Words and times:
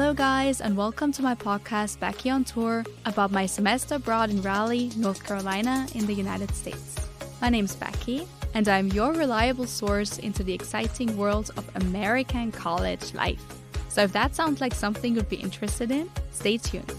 Hello, 0.00 0.14
guys, 0.14 0.62
and 0.62 0.78
welcome 0.78 1.12
to 1.12 1.20
my 1.20 1.34
podcast, 1.34 1.98
Beccy 1.98 2.32
on 2.32 2.42
Tour, 2.42 2.86
about 3.04 3.30
my 3.30 3.44
semester 3.44 3.96
abroad 3.96 4.30
in 4.30 4.40
Raleigh, 4.40 4.90
North 4.96 5.22
Carolina, 5.22 5.86
in 5.94 6.06
the 6.06 6.14
United 6.14 6.54
States. 6.54 6.96
My 7.42 7.50
name's 7.50 7.76
Beccy, 7.76 8.26
and 8.54 8.66
I'm 8.66 8.88
your 8.88 9.12
reliable 9.12 9.66
source 9.66 10.16
into 10.16 10.42
the 10.42 10.54
exciting 10.54 11.18
world 11.18 11.50
of 11.58 11.68
American 11.76 12.50
college 12.50 13.12
life. 13.12 13.44
So, 13.90 14.00
if 14.00 14.12
that 14.14 14.34
sounds 14.34 14.62
like 14.62 14.72
something 14.72 15.14
you'd 15.14 15.28
be 15.28 15.36
interested 15.36 15.90
in, 15.90 16.08
stay 16.30 16.56
tuned. 16.56 16.94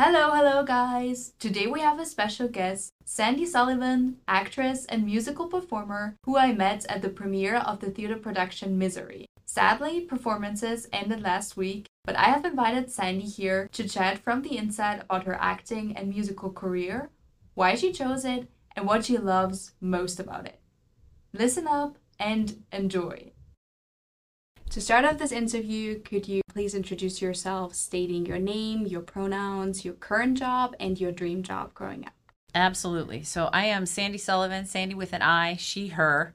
Hello, 0.00 0.30
hello, 0.30 0.62
guys! 0.62 1.32
Today 1.40 1.66
we 1.66 1.80
have 1.80 1.98
a 1.98 2.06
special 2.06 2.46
guest, 2.46 2.92
Sandi 3.04 3.44
Sullivan, 3.44 4.18
actress 4.28 4.84
and 4.84 5.04
musical 5.04 5.48
performer, 5.48 6.14
who 6.24 6.36
I 6.36 6.52
met 6.52 6.86
at 6.88 7.02
the 7.02 7.08
premiere 7.08 7.56
of 7.56 7.80
the 7.80 7.90
theater 7.90 8.14
production 8.14 8.78
Misery. 8.78 9.26
Sadly, 9.44 10.02
performances 10.02 10.86
ended 10.92 11.20
last 11.22 11.56
week, 11.56 11.86
but 12.04 12.14
I 12.14 12.26
have 12.26 12.44
invited 12.44 12.92
Sandi 12.92 13.24
here 13.24 13.68
to 13.72 13.88
chat 13.88 14.18
from 14.18 14.42
the 14.42 14.56
inside 14.56 15.00
about 15.00 15.24
her 15.24 15.36
acting 15.40 15.96
and 15.96 16.10
musical 16.10 16.52
career, 16.52 17.10
why 17.54 17.74
she 17.74 17.90
chose 17.90 18.24
it, 18.24 18.46
and 18.76 18.86
what 18.86 19.04
she 19.04 19.18
loves 19.18 19.72
most 19.80 20.20
about 20.20 20.46
it. 20.46 20.60
Listen 21.32 21.66
up 21.66 21.98
and 22.20 22.62
enjoy! 22.70 23.32
To 24.78 24.84
start 24.84 25.04
off 25.04 25.18
this 25.18 25.32
interview, 25.32 25.98
could 25.98 26.28
you 26.28 26.40
please 26.52 26.72
introduce 26.72 27.20
yourself, 27.20 27.74
stating 27.74 28.24
your 28.26 28.38
name, 28.38 28.86
your 28.86 29.00
pronouns, 29.00 29.84
your 29.84 29.94
current 29.94 30.38
job, 30.38 30.76
and 30.78 31.00
your 31.00 31.10
dream 31.10 31.42
job 31.42 31.74
growing 31.74 32.06
up? 32.06 32.12
Absolutely. 32.54 33.24
So 33.24 33.50
I 33.52 33.64
am 33.64 33.86
Sandi 33.86 34.18
Sullivan, 34.18 34.66
Sandi 34.66 34.94
with 34.94 35.12
an 35.12 35.20
I, 35.20 35.56
she, 35.56 35.88
her. 35.88 36.32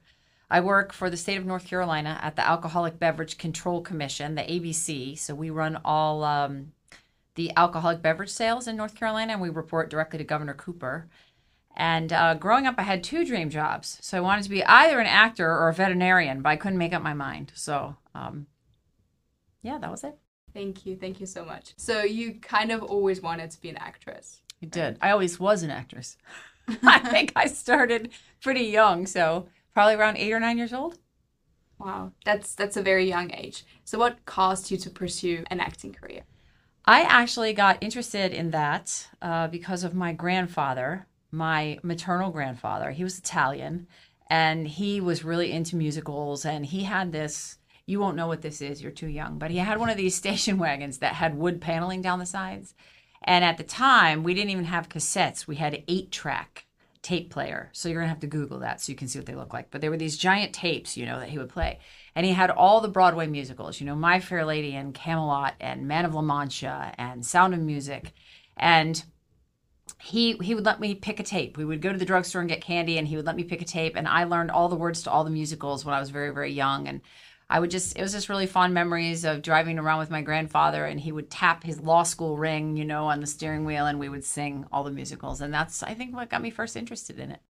I 0.51 0.59
work 0.59 0.91
for 0.91 1.09
the 1.09 1.15
state 1.15 1.37
of 1.37 1.45
North 1.45 1.65
Carolina 1.65 2.19
at 2.21 2.35
the 2.35 2.45
Alcoholic 2.45 2.99
Beverage 2.99 3.37
Control 3.37 3.79
Commission, 3.79 4.35
the 4.35 4.41
ABC. 4.41 5.17
So 5.17 5.33
we 5.33 5.49
run 5.49 5.79
all 5.85 6.25
um, 6.25 6.73
the 7.35 7.49
alcoholic 7.55 8.01
beverage 8.01 8.29
sales 8.29 8.67
in 8.67 8.75
North 8.75 8.95
Carolina, 8.95 9.31
and 9.31 9.41
we 9.41 9.47
report 9.47 9.89
directly 9.89 10.17
to 10.17 10.25
Governor 10.25 10.53
Cooper. 10.53 11.07
And 11.75 12.13
uh, 12.13 12.35
growing 12.35 12.67
up, 12.67 12.75
I 12.77 12.83
had 12.83 13.03
two 13.03 13.25
dream 13.25 13.49
jobs. 13.49 13.97
So 14.01 14.17
I 14.17 14.21
wanted 14.21 14.43
to 14.43 14.49
be 14.49 14.63
either 14.63 14.99
an 14.99 15.07
actor 15.07 15.49
or 15.49 15.69
a 15.69 15.73
veterinarian, 15.73 16.41
but 16.41 16.49
I 16.49 16.55
couldn't 16.55 16.77
make 16.77 16.93
up 16.93 17.01
my 17.01 17.13
mind. 17.13 17.51
So 17.55 17.95
um, 18.13 18.47
yeah, 19.63 19.77
that 19.79 19.89
was 19.89 20.03
it. 20.03 20.15
Thank 20.53 20.85
you. 20.85 20.95
Thank 20.95 21.19
you 21.19 21.25
so 21.25 21.43
much. 21.43 21.73
So 21.77 22.03
you 22.03 22.35
kind 22.35 22.71
of 22.71 22.83
always 22.83 23.21
wanted 23.21 23.49
to 23.51 23.61
be 23.61 23.69
an 23.69 23.77
actress. 23.77 24.41
I 24.61 24.67
did. 24.67 24.97
I 25.01 25.09
always 25.09 25.39
was 25.39 25.63
an 25.63 25.71
actress. 25.71 26.17
I 26.83 26.99
think 26.99 27.33
I 27.35 27.47
started 27.47 28.11
pretty 28.41 28.65
young, 28.65 29.05
so 29.05 29.47
probably 29.73 29.95
around 29.95 30.17
eight 30.17 30.31
or 30.31 30.39
nine 30.39 30.57
years 30.57 30.73
old. 30.73 30.97
Wow, 31.77 32.13
that's 32.23 32.55
that's 32.55 32.77
a 32.77 32.81
very 32.81 33.07
young 33.07 33.33
age. 33.33 33.65
So 33.83 33.99
what 33.99 34.25
caused 34.25 34.71
you 34.71 34.77
to 34.77 34.89
pursue 34.89 35.43
an 35.47 35.59
acting 35.59 35.93
career? 35.93 36.21
I 36.85 37.01
actually 37.01 37.53
got 37.53 37.81
interested 37.81 38.31
in 38.31 38.51
that 38.51 39.07
uh, 39.21 39.47
because 39.47 39.83
of 39.83 39.93
my 39.93 40.13
grandfather, 40.13 41.07
my 41.33 41.79
maternal 41.83 42.31
grandfather. 42.31 42.91
He 42.91 43.03
was 43.03 43.17
Italian, 43.17 43.87
and 44.27 44.67
he 44.67 45.01
was 45.01 45.25
really 45.25 45.51
into 45.51 45.75
musicals, 45.75 46.45
and 46.45 46.65
he 46.65 46.83
had 46.83 47.11
this 47.11 47.57
you 47.85 47.99
won't 47.99 48.15
know 48.15 48.27
what 48.27 48.41
this 48.41 48.61
is, 48.61 48.81
you're 48.81 48.91
too 48.91 49.09
young, 49.09 49.37
but 49.37 49.51
he 49.51 49.57
had 49.57 49.77
one 49.77 49.89
of 49.89 49.97
these 49.97 50.15
station 50.23 50.57
wagons 50.57 50.99
that 50.99 51.15
had 51.15 51.37
wood 51.37 51.59
paneling 51.59 52.01
down 52.01 52.19
the 52.19 52.25
sides. 52.25 52.73
And 53.23 53.43
at 53.43 53.57
the 53.57 53.63
time, 53.63 54.23
we 54.23 54.33
didn't 54.33 54.51
even 54.51 54.65
have 54.65 54.89
cassettes. 54.89 55.47
We 55.47 55.55
had 55.55 55.83
eight 55.87 56.11
track 56.11 56.65
tape 57.01 57.29
player. 57.29 57.69
So 57.73 57.89
you're 57.89 57.99
going 57.99 58.05
to 58.05 58.13
have 58.13 58.21
to 58.21 58.27
Google 58.27 58.59
that 58.59 58.81
so 58.81 58.91
you 58.91 58.97
can 58.97 59.07
see 59.07 59.19
what 59.19 59.25
they 59.25 59.35
look 59.35 59.53
like. 59.53 59.71
But 59.71 59.81
there 59.81 59.91
were 59.91 59.97
these 59.97 60.17
giant 60.17 60.53
tapes, 60.53 60.97
you 60.97 61.05
know, 61.05 61.19
that 61.19 61.29
he 61.29 61.37
would 61.37 61.49
play. 61.49 61.79
And 62.15 62.25
he 62.25 62.31
had 62.31 62.49
all 62.49 62.79
the 62.79 62.87
Broadway 62.87 63.27
musicals, 63.27 63.79
you 63.79 63.85
know, 63.85 63.95
My 63.95 64.19
Fair 64.19 64.45
Lady 64.45 64.73
and 64.75 64.93
Camelot 64.93 65.55
and 65.59 65.87
Man 65.87 66.05
of 66.05 66.15
La 66.15 66.21
Mancha 66.21 66.93
and 66.97 67.25
Sound 67.25 67.53
of 67.53 67.59
Music. 67.59 68.13
And 68.55 69.03
he 69.99 70.37
he 70.41 70.55
would 70.55 70.65
let 70.65 70.79
me 70.79 70.95
pick 70.95 71.19
a 71.19 71.23
tape. 71.23 71.57
We 71.57 71.65
would 71.65 71.81
go 71.81 71.91
to 71.91 71.97
the 71.97 72.05
drugstore 72.05 72.41
and 72.41 72.49
get 72.49 72.61
candy 72.61 72.97
and 72.97 73.07
he 73.07 73.15
would 73.15 73.25
let 73.25 73.35
me 73.35 73.43
pick 73.43 73.61
a 73.61 73.65
tape 73.65 73.95
and 73.95 74.07
I 74.07 74.23
learned 74.23 74.51
all 74.51 74.69
the 74.69 74.75
words 74.75 75.03
to 75.03 75.11
all 75.11 75.23
the 75.23 75.29
musicals 75.29 75.85
when 75.85 75.95
I 75.95 75.99
was 75.99 76.09
very 76.09 76.29
very 76.29 76.51
young 76.51 76.87
and 76.87 77.01
I 77.49 77.59
would 77.59 77.69
just, 77.69 77.95
it 77.95 78.01
was 78.01 78.13
just 78.13 78.29
really 78.29 78.47
fond 78.47 78.73
memories 78.73 79.25
of 79.25 79.43
driving 79.43 79.77
around 79.77 79.99
with 79.99 80.09
my 80.09 80.21
grandfather 80.21 80.85
and 80.85 80.99
he 80.99 81.11
would 81.11 81.29
tap 81.29 81.63
his 81.63 81.79
law 81.79 82.01
school 82.01 82.35
ring, 82.35 82.77
you 82.77 82.83
know, 82.83 83.05
on 83.05 83.19
the 83.19 83.27
steering 83.27 83.63
wheel 83.63 83.85
and 83.85 83.99
we 83.99 84.09
would 84.09 84.25
sing 84.25 84.65
all 84.71 84.83
the 84.83 84.89
musicals. 84.89 85.39
And 85.39 85.53
that's, 85.53 85.83
I 85.83 85.93
think, 85.93 86.15
what 86.15 86.31
got 86.31 86.41
me 86.41 86.49
first 86.49 86.75
interested 86.75 87.19
in 87.19 87.29
it. 87.29 87.41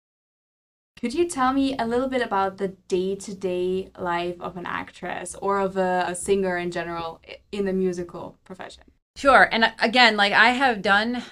Could 1.01 1.15
you 1.15 1.29
tell 1.29 1.53
me 1.53 1.77
a 1.79 1.87
little 1.87 2.09
bit 2.09 2.21
about 2.21 2.59
the 2.59 2.69
day 2.89 3.15
to 3.15 3.35
day 3.35 3.91
life 3.99 4.41
of 4.41 4.57
an 4.57 4.67
actress 4.67 5.37
or 5.41 5.61
of 5.61 5.77
a, 5.77 6.05
a, 6.09 6.15
singer 6.15 6.57
in 6.57 6.71
general 6.71 7.21
in 7.51 7.65
the 7.65 7.73
musical 7.73 8.39
profession? 8.45 8.85
Sure. 9.17 9.49
And 9.53 9.65
uh, 9.65 9.71
again, 9.81 10.17
like 10.17 10.33
I 10.33 10.51
have 10.51 10.83
done 10.83 11.23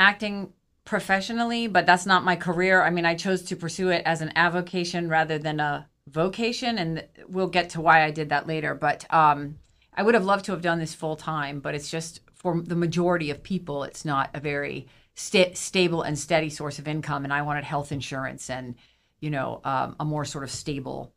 acting 0.00 0.52
professionally, 0.84 1.68
but 1.68 1.86
that's 1.86 2.06
not 2.06 2.24
my 2.24 2.34
career. 2.34 2.82
I 2.82 2.90
mean, 2.90 3.06
I 3.06 3.14
chose 3.14 3.42
to 3.42 3.56
pursue 3.56 3.90
it 3.90 4.02
as 4.04 4.22
an 4.22 4.32
avocation 4.34 5.08
rather 5.08 5.38
than 5.38 5.60
a 5.60 5.86
vocation 6.10 6.78
and 6.78 7.06
we'll 7.28 7.46
get 7.46 7.70
to 7.70 7.80
why 7.80 8.02
I 8.02 8.10
did 8.10 8.30
that 8.30 8.46
later 8.46 8.74
but 8.74 9.06
um, 9.12 9.58
I 9.94 10.02
would 10.02 10.14
have 10.14 10.24
loved 10.24 10.44
to 10.46 10.52
have 10.52 10.62
done 10.62 10.78
this 10.78 10.94
full 10.94 11.16
time 11.16 11.60
but 11.60 11.74
it's 11.74 11.90
just 11.90 12.20
for 12.34 12.60
the 12.60 12.74
majority 12.74 13.30
of 13.30 13.42
people 13.42 13.84
it's 13.84 14.04
not 14.04 14.30
a 14.34 14.40
very 14.40 14.88
st- 15.14 15.56
stable 15.56 16.02
and 16.02 16.18
steady 16.18 16.50
source 16.50 16.78
of 16.78 16.88
income 16.88 17.24
and 17.24 17.32
I 17.32 17.42
wanted 17.42 17.64
health 17.64 17.92
insurance 17.92 18.50
and 18.50 18.74
you 19.20 19.30
know 19.30 19.60
um, 19.64 19.96
a 20.00 20.04
more 20.04 20.24
sort 20.24 20.44
of 20.44 20.50
stable 20.50 21.12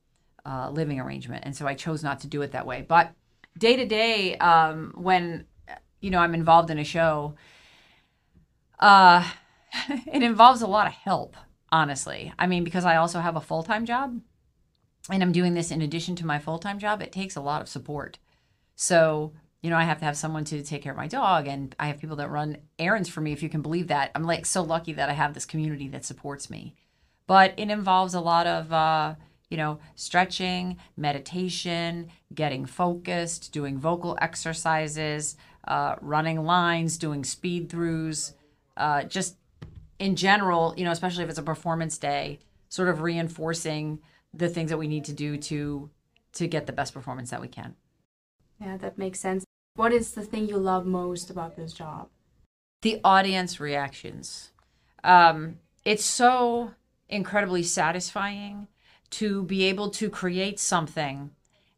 uh, 0.45 0.69
living 0.69 0.99
arrangement 0.99 1.43
and 1.45 1.55
so 1.55 1.65
I 1.65 1.73
chose 1.73 2.03
not 2.03 2.19
to 2.21 2.27
do 2.27 2.41
it 2.41 2.51
that 2.51 2.67
way 2.67 2.85
but 2.87 3.13
day 3.57 3.75
to 3.77 3.85
day 3.85 4.37
um, 4.37 4.93
when 4.95 5.45
you 6.01 6.11
know 6.11 6.19
I'm 6.19 6.35
involved 6.35 6.69
in 6.69 6.77
a 6.77 6.83
show 6.83 7.35
uh, 8.83 9.23
it 9.89 10.23
involves 10.23 10.61
a 10.61 10.67
lot 10.67 10.87
of 10.87 10.93
help 10.93 11.35
honestly 11.71 12.31
I 12.37 12.45
mean 12.45 12.63
because 12.63 12.85
I 12.85 12.97
also 12.97 13.19
have 13.19 13.35
a 13.35 13.41
full-time 13.41 13.85
job 13.85 14.21
and 15.09 15.21
I'm 15.21 15.31
doing 15.31 15.53
this 15.53 15.71
in 15.71 15.81
addition 15.81 16.15
to 16.17 16.25
my 16.25 16.39
full 16.39 16.59
time 16.59 16.79
job, 16.79 17.01
it 17.01 17.11
takes 17.11 17.35
a 17.35 17.41
lot 17.41 17.61
of 17.61 17.67
support. 17.67 18.19
So, 18.75 19.33
you 19.61 19.69
know, 19.69 19.77
I 19.77 19.83
have 19.83 19.99
to 19.99 20.05
have 20.05 20.17
someone 20.17 20.45
to 20.45 20.63
take 20.63 20.81
care 20.81 20.93
of 20.93 20.97
my 20.97 21.07
dog, 21.07 21.47
and 21.47 21.75
I 21.79 21.87
have 21.87 21.99
people 21.99 22.15
that 22.17 22.29
run 22.29 22.57
errands 22.79 23.09
for 23.09 23.21
me, 23.21 23.31
if 23.31 23.43
you 23.43 23.49
can 23.49 23.61
believe 23.61 23.87
that. 23.87 24.11
I'm 24.15 24.23
like 24.23 24.45
so 24.45 24.61
lucky 24.61 24.93
that 24.93 25.09
I 25.09 25.13
have 25.13 25.33
this 25.33 25.45
community 25.45 25.87
that 25.89 26.05
supports 26.05 26.49
me. 26.49 26.75
But 27.27 27.53
it 27.57 27.69
involves 27.69 28.13
a 28.13 28.19
lot 28.19 28.47
of, 28.47 28.71
uh, 28.71 29.15
you 29.49 29.57
know, 29.57 29.79
stretching, 29.95 30.77
meditation, 30.97 32.09
getting 32.33 32.65
focused, 32.65 33.51
doing 33.53 33.77
vocal 33.77 34.17
exercises, 34.21 35.37
uh, 35.67 35.95
running 36.01 36.43
lines, 36.43 36.97
doing 36.97 37.23
speed 37.23 37.69
throughs, 37.69 38.33
uh, 38.77 39.03
just 39.03 39.37
in 39.99 40.15
general, 40.15 40.73
you 40.77 40.83
know, 40.85 40.91
especially 40.91 41.23
if 41.23 41.29
it's 41.29 41.39
a 41.39 41.43
performance 41.43 41.97
day, 41.97 42.39
sort 42.69 42.89
of 42.89 43.01
reinforcing 43.01 43.99
the 44.33 44.49
things 44.49 44.69
that 44.69 44.77
we 44.77 44.87
need 44.87 45.05
to 45.05 45.13
do 45.13 45.37
to 45.37 45.89
to 46.33 46.47
get 46.47 46.65
the 46.65 46.73
best 46.73 46.93
performance 46.93 47.29
that 47.29 47.41
we 47.41 47.47
can. 47.47 47.75
Yeah, 48.59 48.77
that 48.77 48.97
makes 48.97 49.19
sense. 49.19 49.45
What 49.75 49.93
is 49.93 50.11
the 50.11 50.23
thing 50.23 50.47
you 50.47 50.57
love 50.57 50.85
most 50.85 51.29
about 51.29 51.55
this 51.55 51.73
job? 51.73 52.09
The 52.81 52.99
audience 53.03 53.59
reactions. 53.59 54.51
Um, 55.03 55.59
it's 55.85 56.05
so 56.05 56.71
incredibly 57.07 57.61
satisfying 57.61 58.67
to 59.11 59.43
be 59.43 59.63
able 59.65 59.89
to 59.91 60.09
create 60.09 60.59
something 60.59 61.31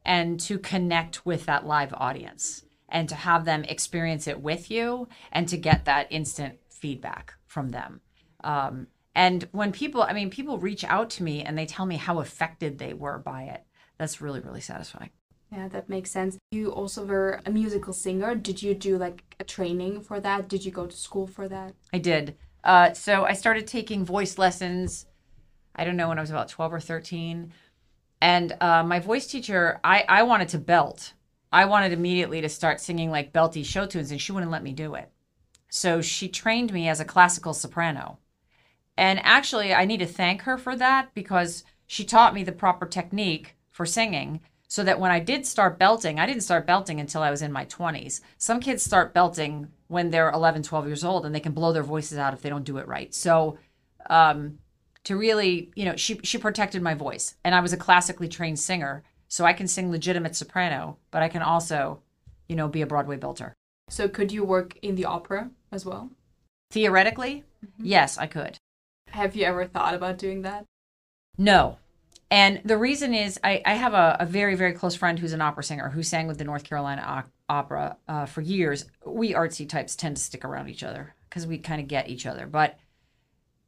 and 0.05 0.39
to 0.39 0.57
connect 0.57 1.25
with 1.25 1.45
that 1.45 1.65
live 1.65 1.93
audience 1.93 2.63
and 2.87 3.09
to 3.09 3.15
have 3.15 3.43
them 3.43 3.65
experience 3.65 4.27
it 4.27 4.39
with 4.39 4.71
you 4.71 5.07
and 5.31 5.47
to 5.49 5.57
get 5.57 5.85
that 5.85 6.07
instant 6.09 6.59
feedback 6.85 7.33
from 7.47 7.69
them. 7.69 7.99
Um, 8.43 8.85
and 9.15 9.47
when 9.53 9.71
people, 9.71 10.03
I 10.03 10.13
mean, 10.13 10.29
people 10.29 10.59
reach 10.59 10.83
out 10.83 11.09
to 11.15 11.23
me 11.23 11.41
and 11.41 11.57
they 11.57 11.65
tell 11.65 11.87
me 11.87 11.95
how 11.95 12.19
affected 12.19 12.77
they 12.77 12.93
were 12.93 13.17
by 13.17 13.43
it. 13.45 13.63
That's 13.97 14.21
really, 14.21 14.39
really 14.39 14.61
satisfying. 14.61 15.09
Yeah, 15.51 15.67
that 15.69 15.89
makes 15.89 16.11
sense. 16.11 16.37
You 16.51 16.71
also 16.71 17.03
were 17.03 17.41
a 17.43 17.49
musical 17.49 17.91
singer. 17.91 18.35
Did 18.35 18.61
you 18.61 18.75
do 18.75 18.99
like 18.99 19.23
a 19.39 19.43
training 19.43 20.01
for 20.01 20.19
that? 20.19 20.47
Did 20.47 20.63
you 20.63 20.71
go 20.71 20.85
to 20.85 20.95
school 20.95 21.25
for 21.25 21.47
that? 21.47 21.73
I 21.91 21.97
did. 21.97 22.35
Uh, 22.63 22.93
so 22.93 23.25
I 23.25 23.33
started 23.33 23.65
taking 23.65 24.05
voice 24.05 24.37
lessons, 24.37 25.07
I 25.75 25.85
don't 25.85 25.97
know, 25.97 26.09
when 26.09 26.19
I 26.19 26.21
was 26.21 26.29
about 26.29 26.49
12 26.49 26.73
or 26.73 26.79
13. 26.79 27.51
And 28.21 28.55
uh, 28.61 28.83
my 28.83 28.99
voice 28.99 29.25
teacher, 29.25 29.79
I, 29.83 30.05
I 30.07 30.21
wanted 30.21 30.49
to 30.49 30.59
belt. 30.59 31.13
I 31.51 31.65
wanted 31.65 31.93
immediately 31.93 32.41
to 32.41 32.49
start 32.49 32.79
singing 32.79 33.09
like 33.09 33.33
belty 33.33 33.65
show 33.65 33.87
tunes, 33.87 34.11
and 34.11 34.21
she 34.21 34.33
wouldn't 34.33 34.51
let 34.51 34.61
me 34.61 34.73
do 34.73 34.93
it. 34.93 35.09
So 35.75 36.01
she 36.01 36.29
trained 36.29 36.71
me 36.71 36.87
as 36.87 37.01
a 37.01 37.05
classical 37.05 37.53
soprano 37.53 38.19
And 38.97 39.19
actually, 39.23 39.73
I 39.73 39.83
need 39.83 39.99
to 39.99 40.05
thank 40.05 40.43
her 40.43 40.57
for 40.57 40.73
that 40.77 41.13
because 41.13 41.65
she 41.85 42.05
taught 42.05 42.33
me 42.33 42.43
the 42.45 42.53
proper 42.53 42.85
technique 42.85 43.57
for 43.71 43.85
singing 43.85 44.39
so 44.69 44.83
that 44.85 45.01
when 45.01 45.11
I 45.11 45.19
did 45.19 45.45
start 45.45 45.77
belting, 45.77 46.17
I 46.17 46.25
didn't 46.25 46.43
start 46.43 46.65
belting 46.65 47.01
until 47.01 47.21
I 47.21 47.29
was 47.29 47.41
in 47.41 47.51
my 47.51 47.65
20s. 47.65 48.21
Some 48.37 48.61
kids 48.61 48.83
start 48.83 49.13
belting 49.13 49.67
when 49.87 50.11
they're 50.11 50.31
11, 50.31 50.63
12 50.63 50.87
years 50.87 51.03
old 51.03 51.25
and 51.25 51.35
they 51.35 51.41
can 51.41 51.51
blow 51.51 51.73
their 51.73 51.83
voices 51.83 52.17
out 52.17 52.33
if 52.33 52.41
they 52.41 52.49
don't 52.49 52.63
do 52.63 52.77
it 52.77 52.87
right. 52.87 53.13
So, 53.13 53.57
um, 54.09 54.59
to 55.03 55.17
really, 55.17 55.71
you 55.75 55.85
know, 55.85 55.97
she 55.97 56.19
she 56.23 56.37
protected 56.37 56.81
my 56.81 56.93
voice, 56.95 57.35
and 57.43 57.53
I 57.53 57.59
was 57.59 57.73
a 57.73 57.77
classically 57.77 58.29
trained 58.29 58.59
singer, 58.59 59.03
so 59.27 59.45
I 59.45 59.53
can 59.53 59.67
sing 59.67 59.91
legitimate 59.91 60.35
soprano, 60.35 60.97
but 61.11 61.21
I 61.21 61.29
can 61.29 61.41
also, 61.41 62.01
you 62.47 62.55
know, 62.55 62.67
be 62.69 62.81
a 62.81 62.87
Broadway 62.87 63.17
belter. 63.17 63.53
So 63.89 64.07
could 64.07 64.31
you 64.31 64.43
work 64.43 64.77
in 64.81 64.95
the 64.95 65.05
opera 65.05 65.51
as 65.71 65.85
well? 65.85 66.11
Theoretically, 66.71 67.43
mm-hmm. 67.63 67.85
yes, 67.85 68.17
I 68.17 68.27
could. 68.27 68.57
Have 69.09 69.35
you 69.35 69.45
ever 69.45 69.65
thought 69.65 69.93
about 69.93 70.17
doing 70.17 70.41
that? 70.41 70.65
No. 71.37 71.77
And 72.31 72.61
the 72.65 72.77
reason 72.77 73.13
is 73.13 73.39
I, 73.43 73.61
I 73.65 73.75
have 73.75 73.93
a, 73.93 74.17
a, 74.19 74.25
very, 74.25 74.55
very 74.55 74.73
close 74.73 74.95
friend 74.95 75.19
who's 75.19 75.33
an 75.33 75.41
opera 75.41 75.63
singer 75.63 75.89
who 75.89 76.01
sang 76.01 76.27
with 76.27 76.37
the 76.37 76.43
North 76.43 76.63
Carolina 76.63 77.25
Opera 77.47 77.97
uh, 78.07 78.25
for 78.25 78.41
years. 78.41 78.85
We 79.05 79.33
artsy 79.33 79.69
types 79.69 79.95
tend 79.95 80.17
to 80.17 80.23
stick 80.23 80.43
around 80.43 80.69
each 80.69 80.83
other 80.83 81.13
because 81.29 81.45
we 81.45 81.59
kind 81.59 81.79
of 81.79 81.87
get 81.87 82.09
each 82.09 82.25
other. 82.25 82.47
But 82.47 82.79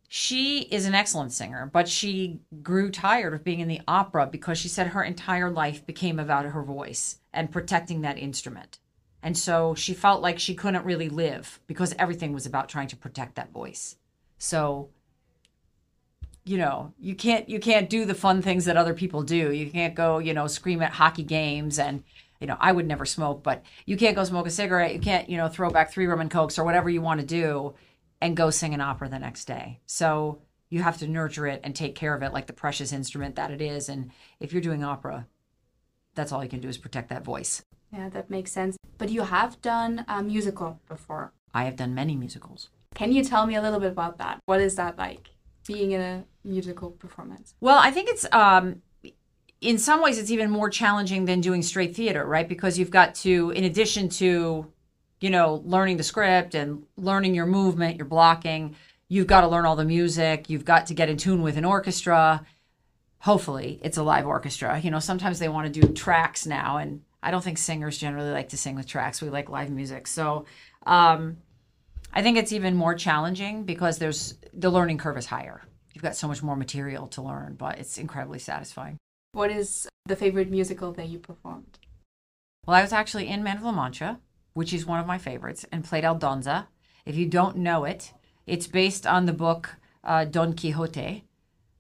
she 0.10 0.62
is 0.62 0.86
an 0.86 0.96
excellent 0.96 1.34
singer, 1.34 1.70
but 1.72 1.88
she 1.88 2.40
grew 2.64 2.90
tired 2.90 3.34
of 3.34 3.44
being 3.44 3.60
in 3.60 3.68
the 3.68 3.82
opera 3.88 4.26
because 4.26 4.58
she 4.58 4.70
said 4.70 4.88
her 4.88 5.04
entire 5.04 5.52
life 5.52 5.86
became 5.86 6.18
about 6.18 6.46
her 6.46 6.64
voice 6.64 7.20
and 7.34 7.52
protecting 7.52 8.02
that 8.02 8.18
instrument. 8.18 8.80
And 9.24 9.38
so 9.38 9.76
she 9.76 9.94
felt 9.94 10.22
like 10.22 10.40
she 10.40 10.56
couldn't 10.56 10.86
really 10.86 11.10
live 11.10 11.60
because 11.68 11.96
everything 11.98 12.34
was 12.34 12.46
about 12.46 12.70
trying 12.70 12.88
to 12.90 12.96
protect 12.96 13.36
that 13.36 13.52
voice. 13.52 13.96
So 14.38 14.90
you 16.48 16.58
know, 16.58 16.94
you 16.98 17.14
can't 17.14 17.50
you 17.50 17.60
can't 17.60 17.90
do 17.90 18.06
the 18.06 18.16
fun 18.16 18.42
things 18.42 18.66
that 18.66 18.78
other 18.78 18.94
people 18.94 19.22
do. 19.22 19.52
You 19.52 19.70
can't 19.70 19.94
go, 19.94 20.20
you 20.20 20.34
know, 20.34 20.48
scream 20.48 20.82
at 20.82 20.94
hockey 20.94 21.24
games 21.24 21.78
and 21.78 22.04
you 22.40 22.48
know, 22.48 22.56
I 22.60 22.72
would 22.72 22.88
never 22.88 23.06
smoke, 23.06 23.44
but 23.44 23.64
you 23.86 23.98
can't 23.98 24.16
go 24.16 24.24
smoke 24.24 24.48
a 24.48 24.52
cigarette. 24.52 24.94
You 24.94 25.00
can't, 25.00 25.30
you 25.30 25.38
know, 25.38 25.50
throw 25.50 25.70
back 25.70 25.92
three 25.92 26.06
rum 26.06 26.22
and 26.22 26.32
cokes 26.32 26.58
or 26.58 26.64
whatever 26.64 26.90
you 26.90 27.02
want 27.02 27.20
to 27.20 27.26
do 27.26 27.74
and 28.22 28.38
go 28.38 28.50
sing 28.50 28.74
an 28.74 28.82
opera 28.82 29.10
the 29.10 29.20
next 29.20 29.46
day. 29.46 29.80
So 29.86 30.40
you 30.70 30.84
have 30.84 30.98
to 31.00 31.08
nurture 31.08 31.48
it 31.48 31.62
and 31.64 31.76
take 31.76 31.96
care 31.96 32.14
of 32.14 32.22
it 32.24 32.34
like 32.34 32.48
the 32.48 32.54
precious 32.54 32.94
instrument 32.94 33.36
that 33.36 33.52
it 33.52 33.62
is. 33.62 33.90
And 33.90 34.12
if 34.40 34.54
you're 34.54 34.62
doing 34.62 34.84
opera, 34.84 35.28
that's 36.16 36.32
all 36.32 36.44
you 36.44 36.50
can 36.50 36.62
do 36.62 36.70
is 36.70 36.78
protect 36.78 37.10
that 37.10 37.26
voice. 37.26 37.64
Yeah, 37.92 38.10
that 38.10 38.30
makes 38.30 38.52
sense. 38.52 38.77
But 38.98 39.10
you 39.10 39.22
have 39.24 39.62
done 39.62 40.06
a 40.08 40.24
musical 40.24 40.80
before. 40.88 41.34
I 41.54 41.64
have 41.64 41.76
done 41.76 41.94
many 41.94 42.16
musicals. 42.16 42.70
Can 42.96 43.12
you 43.12 43.24
tell 43.24 43.46
me 43.46 43.56
a 43.56 43.62
little 43.62 43.80
bit 43.80 43.92
about 43.92 44.18
that? 44.18 44.40
What 44.46 44.62
is 44.62 44.76
that 44.76 44.98
like, 44.98 45.30
being 45.68 45.92
in 45.92 46.02
a 46.02 46.24
musical 46.44 46.92
performance? 46.92 47.54
Well, 47.62 47.78
I 47.78 47.92
think 47.92 48.10
it's 48.10 48.26
um, 48.32 48.82
in 49.62 49.78
some 49.78 50.02
ways 50.02 50.18
it's 50.18 50.32
even 50.32 50.50
more 50.50 50.70
challenging 50.70 51.26
than 51.26 51.42
doing 51.42 51.62
straight 51.62 51.96
theater, 51.96 52.26
right? 52.26 52.48
Because 52.48 52.80
you've 52.80 52.92
got 52.92 53.16
to, 53.16 53.52
in 53.52 53.64
addition 53.64 54.10
to 54.10 54.72
you 55.20 55.30
know, 55.30 55.62
learning 55.66 55.98
the 55.98 56.04
script 56.04 56.56
and 56.56 56.84
learning 56.96 57.34
your 57.34 57.46
movement, 57.46 57.98
your 57.98 58.06
blocking. 58.06 58.76
You've 59.10 59.28
got 59.28 59.42
to 59.42 59.48
learn 59.48 59.66
all 59.66 59.76
the 59.76 59.86
music. 59.86 60.50
You've 60.50 60.66
got 60.66 60.88
to 60.88 60.94
get 60.94 61.10
in 61.10 61.18
tune 61.18 61.42
with 61.42 61.58
an 61.58 61.66
orchestra. 61.66 62.46
Hopefully, 63.20 63.80
it's 63.82 63.98
a 63.98 64.04
live 64.04 64.28
orchestra. 64.28 64.80
You 64.80 64.92
know, 64.92 65.00
sometimes 65.00 65.40
they 65.40 65.50
want 65.50 65.74
to 65.74 65.82
do 65.82 65.94
tracks 65.94 66.46
now, 66.46 66.78
and 66.78 67.02
I 67.28 67.32
don't 67.32 67.44
think 67.44 67.58
singers 67.58 67.98
generally 67.98 68.32
like 68.32 68.50
to 68.50 68.58
sing 68.58 68.76
with 68.76 68.88
tracks. 68.88 69.22
We 69.22 69.30
like 69.30 69.50
live 69.50 69.70
music. 69.70 70.08
So, 70.08 70.46
um, 70.86 71.38
I 72.14 72.22
think 72.24 72.38
it's 72.38 72.54
even 72.54 72.76
more 72.76 72.96
challenging 72.96 73.64
because 73.64 73.98
there's 73.98 74.36
the 74.54 74.70
learning 74.70 74.98
curve 74.98 75.18
is 75.18 75.26
higher. 75.26 75.62
You've 75.94 76.04
got 76.04 76.16
so 76.16 76.28
much 76.28 76.42
more 76.42 76.56
material 76.56 77.08
to 77.08 77.22
learn, 77.22 77.56
but 77.56 77.80
it's 77.80 77.98
incredibly 77.98 78.40
satisfying. 78.40 78.98
What 79.34 79.52
is 79.52 79.88
the 80.06 80.16
favorite 80.16 80.50
musical 80.50 80.94
that 80.94 81.10
you 81.10 81.20
performed? 81.20 81.80
Well, 82.66 82.78
I 82.78 82.82
was 82.82 82.94
actually 82.94 83.28
in 83.28 83.44
Man 83.44 83.58
of 83.58 83.64
La 83.64 83.72
Mancha 83.72 84.20
which 84.58 84.74
is 84.74 84.88
one 84.88 85.00
of 85.00 85.06
my 85.06 85.20
favorites, 85.20 85.68
and 85.72 85.84
played 85.84 86.04
Aldonza. 86.04 86.66
If 87.06 87.16
you 87.16 87.28
don't 87.28 87.58
know 87.58 87.84
it, 87.84 88.12
it's 88.48 88.66
based 88.66 89.06
on 89.06 89.28
the 89.28 89.32
book 89.32 89.76
uh, 90.04 90.26
Don 90.26 90.54
Quixote, 90.54 91.26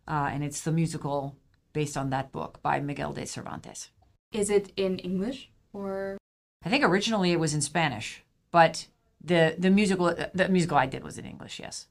uh, 0.07 0.29
and 0.31 0.43
it's 0.43 0.61
the 0.61 0.71
musical 0.71 1.35
based 1.73 1.97
on 1.97 2.11
that 2.11 2.31
book 2.31 2.59
by 2.61 2.79
Miguel 2.79 3.13
de 3.13 3.25
Cervantes. 3.25 3.89
Is 4.31 4.49
it 4.49 4.71
in 4.75 4.99
English 4.99 5.49
or? 5.73 6.17
I 6.63 6.69
think 6.69 6.83
originally 6.83 7.31
it 7.31 7.39
was 7.39 7.53
in 7.53 7.61
Spanish, 7.61 8.23
but 8.51 8.87
the 9.23 9.55
the 9.57 9.69
musical 9.69 10.13
the 10.33 10.49
musical 10.49 10.77
I 10.77 10.85
did 10.85 11.03
was 11.03 11.17
in 11.17 11.25
English. 11.25 11.59
Yes. 11.59 11.87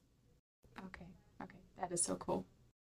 Okay. 0.87 1.07
Okay, 1.43 1.61
that 1.81 1.93
is 1.93 2.03
so 2.03 2.17
cool. 2.17 2.45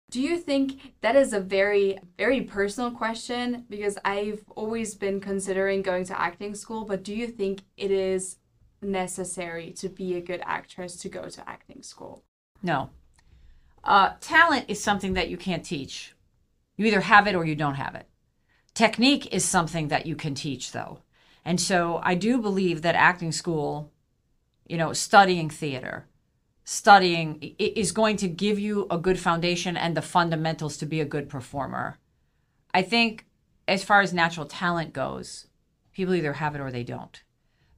Do 0.09 0.21
you 0.21 0.37
think 0.37 0.93
that 1.01 1.17
is 1.17 1.33
a 1.33 1.39
very, 1.39 1.99
very 2.17 2.41
personal 2.41 2.91
question? 2.91 3.65
Because 3.69 3.97
I've 4.05 4.43
always 4.55 4.95
been 4.95 5.19
considering 5.19 5.81
going 5.81 6.05
to 6.05 6.19
acting 6.19 6.55
school, 6.55 6.85
but 6.85 7.03
do 7.03 7.13
you 7.13 7.27
think 7.27 7.63
it 7.75 7.91
is 7.91 8.37
necessary 8.81 9.71
to 9.71 9.89
be 9.89 10.15
a 10.15 10.21
good 10.21 10.41
actress 10.45 10.95
to 10.97 11.09
go 11.09 11.27
to 11.27 11.49
acting 11.49 11.83
school? 11.83 12.23
No. 12.63 12.89
Uh, 13.83 14.13
talent 14.21 14.65
is 14.69 14.81
something 14.81 15.13
that 15.13 15.29
you 15.29 15.35
can't 15.35 15.65
teach. 15.65 16.15
You 16.77 16.85
either 16.85 17.01
have 17.01 17.27
it 17.27 17.35
or 17.35 17.45
you 17.45 17.55
don't 17.55 17.75
have 17.75 17.95
it. 17.95 18.07
Technique 18.77 19.33
is 19.33 19.43
something 19.43 19.87
that 19.87 20.05
you 20.05 20.15
can 20.15 20.35
teach, 20.35 20.71
though. 20.71 20.99
And 21.43 21.59
so 21.59 21.99
I 22.03 22.13
do 22.13 22.37
believe 22.37 22.83
that 22.83 22.93
acting 22.93 23.31
school, 23.31 23.91
you 24.67 24.77
know, 24.77 24.93
studying 24.93 25.49
theater, 25.49 26.05
studying 26.63 27.55
is 27.57 27.91
going 27.91 28.17
to 28.17 28.27
give 28.27 28.59
you 28.59 28.85
a 28.91 28.99
good 28.99 29.19
foundation 29.19 29.77
and 29.77 29.97
the 29.97 30.03
fundamentals 30.03 30.77
to 30.77 30.85
be 30.85 31.01
a 31.01 31.05
good 31.05 31.27
performer. 31.27 31.97
I 32.71 32.83
think 32.83 33.25
as 33.67 33.83
far 33.83 34.01
as 34.01 34.13
natural 34.13 34.45
talent 34.45 34.93
goes, 34.93 35.47
people 35.91 36.13
either 36.13 36.33
have 36.33 36.53
it 36.53 36.61
or 36.61 36.69
they 36.69 36.83
don't. 36.83 37.23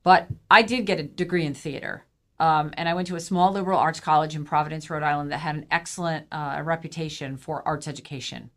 But 0.04 0.28
I 0.52 0.64
did 0.64 0.86
get 0.86 1.00
a 1.00 1.04
degree 1.04 1.46
in 1.46 1.54
theater. 1.54 2.04
Um, 2.42 2.72
and 2.74 2.90
I 2.90 2.94
went 2.94 3.08
to 3.08 3.16
a 3.16 3.22
small 3.22 3.54
liberal 3.54 3.80
arts 3.80 4.02
college 4.02 4.36
in 4.36 4.44
Providence, 4.44 4.90
Rhode 4.90 5.04
Island, 5.04 5.32
that 5.32 5.38
had 5.38 5.56
an 5.56 5.68
excellent 5.72 6.28
uh, 6.30 6.62
reputation 6.62 7.38
for 7.38 7.66
arts 7.66 7.88
education. 7.88 8.50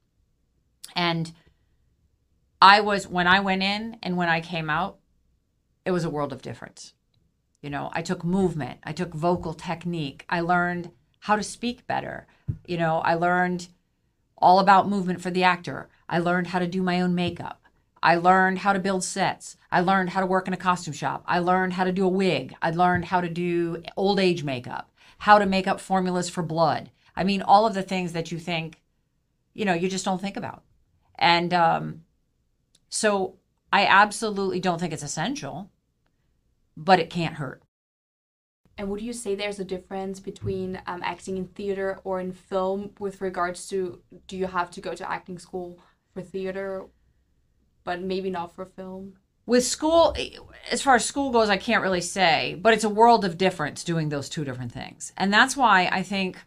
And 0.97 1.33
I 2.63 2.79
was, 2.79 3.09
when 3.09 3.27
I 3.27 3.41
went 3.41 3.65
in 3.65 3.99
and 4.05 4.17
when 4.17 4.29
I 4.29 4.41
came 4.41 4.71
out, 4.71 4.99
it 5.85 5.91
was 5.91 6.05
a 6.05 6.11
world 6.11 6.33
of 6.33 6.43
difference. 6.43 6.95
You 7.61 7.71
know, 7.71 7.91
I 7.93 8.03
took 8.03 8.23
movement, 8.23 8.79
I 8.85 8.93
took 8.93 9.13
vocal 9.13 9.53
technique, 9.53 10.25
I 10.29 10.43
learned 10.43 10.93
how 11.19 11.35
to 11.35 11.43
speak 11.43 11.89
better. 11.89 12.29
You 12.65 12.77
know, 12.79 12.99
I 12.99 13.15
learned 13.15 13.67
all 14.39 14.61
about 14.61 14.89
movement 14.89 15.21
for 15.21 15.31
the 15.31 15.43
actor. 15.43 15.89
I 16.09 16.21
learned 16.21 16.49
how 16.49 16.61
to 16.61 16.69
do 16.69 16.85
my 16.85 17.01
own 17.01 17.17
makeup. 17.17 17.61
I 18.01 18.15
learned 18.15 18.61
how 18.61 18.73
to 18.73 18.79
build 18.79 19.03
sets. 19.03 19.57
I 19.73 19.81
learned 19.81 20.11
how 20.11 20.21
to 20.21 20.27
work 20.27 20.47
in 20.47 20.55
a 20.55 20.57
costume 20.57 20.95
shop. 20.95 21.25
I 21.27 21.41
learned 21.41 21.73
how 21.73 21.83
to 21.83 21.93
do 21.93 22.05
a 22.05 22.09
wig. 22.09 22.55
I 22.63 22.71
learned 22.71 23.07
how 23.07 23.21
to 23.21 23.29
do 23.29 23.83
old 23.97 24.21
age 24.21 24.45
makeup, 24.45 24.93
how 25.19 25.41
to 25.41 25.47
make 25.47 25.67
up 25.67 25.81
formulas 25.81 26.31
for 26.31 26.45
blood. 26.45 26.93
I 27.17 27.25
mean, 27.25 27.43
all 27.43 27.67
of 27.67 27.75
the 27.75 27.83
things 27.83 28.13
that 28.13 28.31
you 28.31 28.39
think, 28.39 28.81
you 29.53 29.65
know, 29.65 29.75
you 29.75 29.89
just 29.89 30.05
don't 30.05 30.21
think 30.21 30.37
about. 30.37 30.63
And 31.19 31.53
um, 31.53 32.03
so 32.95 33.37
I 33.73 33.87
absolutely 33.87 34.61
don't 34.61 34.79
think 34.79 34.93
it's 34.93 35.03
essential 35.03 35.71
but 36.77 36.99
it 36.99 37.11
can't 37.11 37.35
hurt. 37.35 37.63
And 38.79 38.89
would 38.89 39.03
you 39.03 39.13
say 39.13 39.35
there's 39.35 39.61
a 39.61 39.65
difference 39.65 40.19
between 40.19 40.81
um, 40.87 41.03
acting 41.05 41.37
in 41.37 41.47
theater 41.47 42.01
or 42.05 42.21
in 42.21 42.33
film 42.33 42.91
with 42.99 43.21
regards 43.21 43.69
to 43.69 44.01
do 44.27 44.37
you 44.37 44.47
have 44.47 44.71
to 44.73 44.81
go 44.81 44.95
to 44.95 45.11
acting 45.11 45.39
school 45.39 45.79
for 46.15 46.23
theater, 46.23 46.87
but 47.85 48.01
maybe 48.01 48.31
not 48.31 48.55
for 48.55 48.65
film? 48.65 49.15
With 49.45 49.65
school, 49.65 50.17
as 50.71 50.81
far 50.81 50.95
as 50.95 51.05
school 51.05 51.31
goes, 51.31 51.51
I 51.51 51.57
can't 51.57 51.83
really 51.83 52.01
say, 52.01 52.57
but 52.61 52.73
it's 52.73 52.85
a 52.85 52.89
world 52.89 53.25
of 53.25 53.37
difference 53.37 53.85
doing 53.85 54.09
those 54.09 54.29
two 54.29 54.45
different 54.45 54.73
things. 54.73 55.13
And 55.17 55.33
that's 55.33 55.57
why 55.57 55.89
I 55.93 56.03
think 56.03 56.39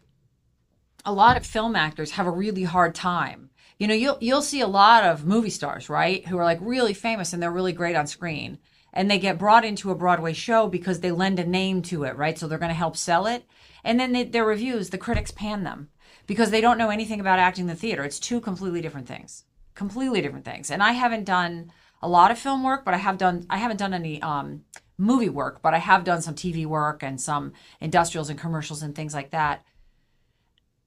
a 1.04 1.14
lot 1.14 1.38
of 1.38 1.46
film 1.46 1.76
actors 1.76 2.12
have 2.12 2.26
a 2.26 2.32
really 2.32 2.64
hard 2.64 2.96
time. 2.96 3.52
You 3.78 3.88
know, 3.88 3.94
you'll 3.94 4.18
you'll 4.22 4.42
see 4.42 4.62
a 4.62 4.68
lot 4.68 5.04
of 5.04 5.26
movie 5.26 5.50
stars, 5.50 5.90
right, 5.90 6.26
who 6.26 6.38
are 6.38 6.46
like 6.46 6.60
really 6.62 6.94
famous 6.94 7.34
and 7.34 7.42
they're 7.42 7.52
really 7.52 7.74
great 7.74 7.96
on 7.96 8.08
screen 8.08 8.60
and 8.96 9.12
they 9.12 9.20
get 9.20 9.38
brought 9.38 9.66
into 9.66 9.92
a 9.92 9.96
Broadway 9.96 10.34
show 10.34 10.68
because 10.68 11.02
they 11.02 11.12
lend 11.12 11.38
a 11.38 11.46
name 11.46 11.82
to 11.84 12.06
it, 12.06 12.16
right? 12.16 12.40
So 12.40 12.48
they're 12.48 12.58
going 12.58 12.70
to 12.70 12.76
help 12.76 12.96
sell 12.96 13.28
it. 13.28 13.46
And 13.84 14.00
then 14.00 14.14
they, 14.14 14.24
their 14.24 14.46
reviews, 14.46 14.90
the 14.90 14.98
critics 14.98 15.32
pan 15.32 15.64
them 15.64 15.90
because 16.26 16.50
they 16.50 16.62
don't 16.62 16.78
know 16.78 16.90
anything 16.90 17.20
about 17.20 17.38
acting 17.38 17.68
the 17.68 17.76
theater. 17.76 18.04
It's 18.06 18.20
two 18.20 18.40
completely 18.40 18.82
different 18.82 19.08
things. 19.08 19.44
Completely 19.76 20.22
different 20.22 20.46
things. 20.46 20.72
And 20.72 20.82
I 20.82 20.94
haven't 20.94 21.26
done 21.26 21.72
a 22.02 22.08
lot 22.08 22.32
of 22.32 22.40
film 22.40 22.64
work, 22.64 22.86
but 22.86 22.94
I 22.94 22.98
have 22.98 23.18
done 23.18 23.46
I 23.50 23.58
haven't 23.58 23.78
done 23.78 23.94
any 23.94 24.22
um, 24.22 24.64
movie 24.98 25.30
work, 25.30 25.62
but 25.62 25.74
I 25.74 25.80
have 25.80 26.06
done 26.06 26.22
some 26.22 26.36
TV 26.36 26.66
work 26.66 27.04
and 27.04 27.20
some 27.20 27.52
industrials 27.82 28.30
and 28.30 28.40
commercials 28.40 28.82
and 28.82 28.96
things 28.96 29.14
like 29.14 29.32
that. 29.32 29.66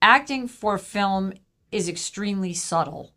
Acting 0.01 0.47
for 0.47 0.77
film 0.79 1.33
is 1.71 1.87
extremely 1.87 2.53
subtle 2.53 3.13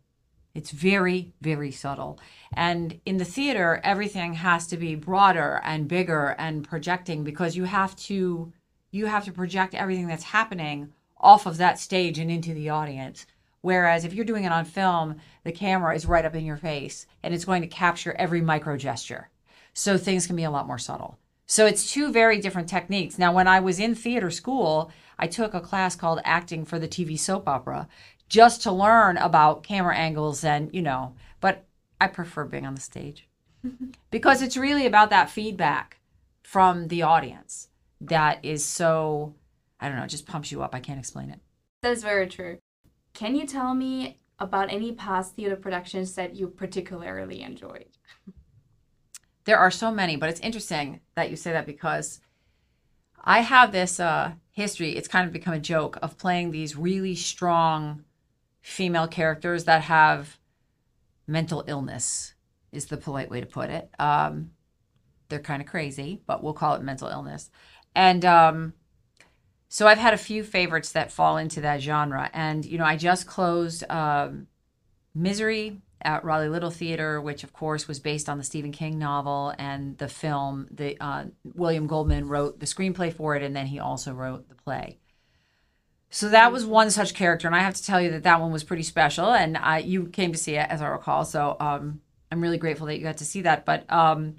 it's 0.53 0.69
very, 0.69 1.33
very 1.41 1.71
subtle. 1.71 2.19
And 2.53 2.99
in 3.05 3.17
the 3.17 3.25
theater, 3.25 3.81
everything 3.83 4.33
has 4.33 4.67
to 4.67 4.77
be 4.77 4.93
broader 4.93 5.59
and 5.63 5.87
bigger 5.87 6.35
and 6.37 6.67
projecting 6.67 7.23
because 7.23 7.55
you 7.55 7.63
have 7.65 7.95
to 7.97 8.53
you 8.91 9.07
have 9.07 9.25
to 9.25 9.31
project 9.31 9.73
everything 9.73 10.05
that's 10.05 10.23
happening 10.23 10.93
off 11.17 11.47
of 11.47 11.57
that 11.57 11.79
stage 11.79 12.19
and 12.19 12.29
into 12.29 12.53
the 12.53 12.69
audience. 12.69 13.25
Whereas 13.61 14.05
if 14.05 14.13
you're 14.13 14.23
doing 14.23 14.43
it 14.43 14.51
on 14.51 14.65
film, 14.65 15.15
the 15.43 15.51
camera 15.51 15.95
is 15.95 16.05
right 16.05 16.25
up 16.25 16.35
in 16.35 16.45
your 16.45 16.57
face 16.57 17.07
and 17.23 17.33
it's 17.33 17.45
going 17.45 17.63
to 17.63 17.67
capture 17.67 18.15
every 18.19 18.41
micro 18.41 18.77
gesture. 18.77 19.31
So 19.73 19.97
things 19.97 20.27
can 20.27 20.35
be 20.35 20.43
a 20.43 20.51
lot 20.51 20.67
more 20.67 20.77
subtle. 20.77 21.17
So 21.47 21.65
it's 21.65 21.91
two 21.91 22.11
very 22.11 22.39
different 22.39 22.69
techniques. 22.69 23.17
Now, 23.17 23.33
when 23.33 23.47
I 23.47 23.59
was 23.59 23.79
in 23.79 23.95
theater 23.95 24.29
school, 24.29 24.91
I 25.17 25.27
took 25.27 25.53
a 25.53 25.61
class 25.61 25.95
called 25.95 26.19
Acting 26.23 26.65
for 26.65 26.79
the 26.79 26.87
TV 26.87 27.17
Soap 27.17 27.47
Opera 27.47 27.87
just 28.29 28.63
to 28.63 28.71
learn 28.71 29.17
about 29.17 29.63
camera 29.63 29.95
angles 29.95 30.43
and, 30.43 30.73
you 30.73 30.81
know, 30.81 31.15
but 31.39 31.65
I 31.99 32.07
prefer 32.07 32.45
being 32.45 32.65
on 32.65 32.75
the 32.75 32.81
stage 32.81 33.27
because 34.11 34.41
it's 34.41 34.57
really 34.57 34.85
about 34.85 35.09
that 35.11 35.29
feedback 35.29 35.99
from 36.41 36.87
the 36.87 37.01
audience 37.01 37.69
that 38.01 38.43
is 38.43 38.65
so, 38.65 39.35
I 39.79 39.87
don't 39.87 39.97
know, 39.97 40.07
just 40.07 40.25
pumps 40.25 40.51
you 40.51 40.61
up. 40.61 40.75
I 40.75 40.79
can't 40.79 40.99
explain 40.99 41.29
it. 41.29 41.39
That's 41.81 42.03
very 42.03 42.27
true. 42.27 42.59
Can 43.13 43.35
you 43.35 43.45
tell 43.45 43.73
me 43.73 44.19
about 44.39 44.71
any 44.71 44.91
past 44.91 45.35
theater 45.35 45.55
productions 45.55 46.15
that 46.15 46.35
you 46.35 46.47
particularly 46.47 47.41
enjoyed? 47.41 47.85
There 49.45 49.57
are 49.57 49.71
so 49.71 49.91
many, 49.91 50.15
but 50.15 50.29
it's 50.29 50.39
interesting 50.39 51.01
that 51.15 51.29
you 51.29 51.35
say 51.35 51.51
that 51.51 51.65
because 51.65 52.21
I 53.23 53.41
have 53.41 53.71
this 53.71 53.99
uh, 53.99 54.33
history. 54.51 54.95
It's 54.95 55.07
kind 55.07 55.25
of 55.25 55.33
become 55.33 55.53
a 55.53 55.59
joke 55.59 55.97
of 56.01 56.17
playing 56.17 56.51
these 56.51 56.75
really 56.75 57.15
strong 57.15 58.03
female 58.63 59.07
characters 59.07 59.65
that 59.65 59.83
have 59.83 60.39
mental 61.27 61.63
illness, 61.67 62.33
is 62.71 62.87
the 62.87 62.97
polite 62.97 63.29
way 63.29 63.39
to 63.39 63.45
put 63.45 63.69
it. 63.69 63.91
Um, 63.99 64.51
they're 65.29 65.39
kind 65.39 65.61
of 65.61 65.67
crazy, 65.67 66.21
but 66.25 66.41
we'll 66.41 66.53
call 66.53 66.73
it 66.73 66.81
mental 66.81 67.09
illness. 67.09 67.51
And 67.93 68.25
um, 68.25 68.73
so 69.67 69.85
I've 69.85 69.99
had 69.99 70.13
a 70.13 70.17
few 70.17 70.43
favorites 70.43 70.93
that 70.93 71.11
fall 71.11 71.37
into 71.37 71.61
that 71.61 71.81
genre. 71.81 72.29
And, 72.33 72.65
you 72.65 72.77
know, 72.77 72.85
I 72.85 72.95
just 72.95 73.27
closed 73.27 73.83
um, 73.91 74.47
Misery 75.13 75.81
at 76.01 76.23
Raleigh 76.23 76.49
Little 76.49 76.71
Theater, 76.71 77.21
which 77.21 77.43
of 77.43 77.53
course 77.53 77.87
was 77.87 77.99
based 77.99 78.29
on 78.29 78.37
the 78.37 78.43
Stephen 78.43 78.71
King 78.71 78.97
novel 78.97 79.53
and 79.57 79.97
the 79.97 80.07
film. 80.07 80.67
The 80.71 80.97
uh, 80.99 81.25
William 81.53 81.87
Goldman 81.87 82.27
wrote 82.27 82.59
the 82.59 82.65
screenplay 82.65 83.13
for 83.13 83.35
it, 83.35 83.43
and 83.43 83.55
then 83.55 83.67
he 83.67 83.79
also 83.79 84.13
wrote 84.13 84.49
the 84.49 84.55
play. 84.55 84.99
So 86.13 86.29
that 86.29 86.51
was 86.51 86.63
one 86.63 86.91
such 86.91 87.15
character, 87.15 87.47
and 87.47 87.55
I 87.55 87.61
have 87.61 87.73
to 87.73 87.83
tell 87.83 87.99
you 87.99 88.11
that 88.11 88.21
that 88.21 88.39
one 88.39 88.51
was 88.51 88.63
pretty 88.63 88.83
special. 88.83 89.33
And 89.33 89.57
you 89.83 90.05
came 90.05 90.31
to 90.31 90.37
see 90.37 90.53
it, 90.53 90.69
as 90.69 90.79
I 90.79 90.85
recall. 90.85 91.25
So 91.25 91.57
um, 91.59 92.01
I'm 92.31 92.39
really 92.39 92.59
grateful 92.59 92.85
that 92.85 92.99
you 92.99 93.03
got 93.03 93.17
to 93.17 93.25
see 93.25 93.41
that. 93.41 93.65
But 93.65 93.91
um, 93.91 94.35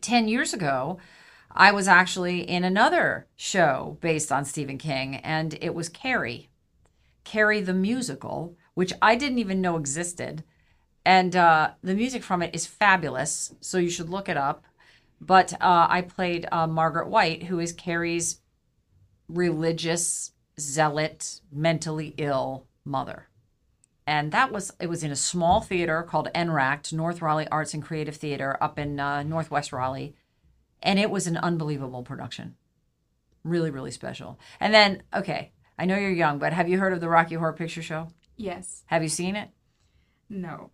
ten 0.00 0.26
years 0.26 0.52
ago, 0.52 0.98
I 1.52 1.70
was 1.70 1.86
actually 1.86 2.40
in 2.40 2.64
another 2.64 3.28
show 3.36 3.98
based 4.00 4.32
on 4.32 4.44
Stephen 4.44 4.76
King, 4.76 5.14
and 5.18 5.56
it 5.60 5.76
was 5.76 5.88
Carrie, 5.88 6.48
Carrie 7.22 7.60
the 7.60 7.72
musical, 7.72 8.56
which 8.74 8.92
I 9.00 9.14
didn't 9.14 9.38
even 9.38 9.60
know 9.60 9.76
existed. 9.76 10.42
And 11.06 11.36
uh, 11.36 11.70
the 11.84 11.94
music 11.94 12.24
from 12.24 12.42
it 12.42 12.52
is 12.52 12.66
fabulous, 12.66 13.54
so 13.60 13.78
you 13.78 13.90
should 13.90 14.10
look 14.10 14.28
it 14.28 14.36
up. 14.36 14.64
But 15.20 15.52
uh, 15.52 15.86
I 15.88 16.00
played 16.00 16.48
uh, 16.50 16.66
Margaret 16.66 17.08
White, 17.08 17.44
who 17.44 17.60
is 17.60 17.72
Carrie's 17.72 18.40
religious 19.28 20.32
zealot, 20.58 21.40
mentally 21.52 22.14
ill 22.18 22.66
mother. 22.84 23.28
And 24.06 24.32
that 24.32 24.52
was, 24.52 24.70
it 24.80 24.88
was 24.88 25.02
in 25.02 25.10
a 25.10 25.16
small 25.16 25.60
theater 25.60 26.02
called 26.02 26.28
NRACT, 26.34 26.92
North 26.92 27.22
Raleigh 27.22 27.48
Arts 27.48 27.72
and 27.72 27.82
Creative 27.82 28.14
Theater, 28.14 28.58
up 28.60 28.78
in 28.78 29.00
uh, 29.00 29.22
Northwest 29.22 29.72
Raleigh. 29.72 30.14
And 30.82 30.98
it 30.98 31.10
was 31.10 31.26
an 31.26 31.38
unbelievable 31.38 32.02
production. 32.02 32.56
Really, 33.44 33.70
really 33.70 33.90
special. 33.90 34.38
And 34.60 34.74
then, 34.74 35.02
okay, 35.14 35.52
I 35.78 35.86
know 35.86 35.96
you're 35.96 36.10
young, 36.10 36.38
but 36.38 36.52
have 36.52 36.68
you 36.68 36.78
heard 36.78 36.92
of 36.92 37.00
the 37.00 37.08
Rocky 37.08 37.34
Horror 37.34 37.54
Picture 37.54 37.82
Show? 37.82 38.08
Yes. 38.36 38.82
Have 38.86 39.02
you 39.02 39.08
seen 39.08 39.36
it? 39.36 39.48
No. 40.28 40.70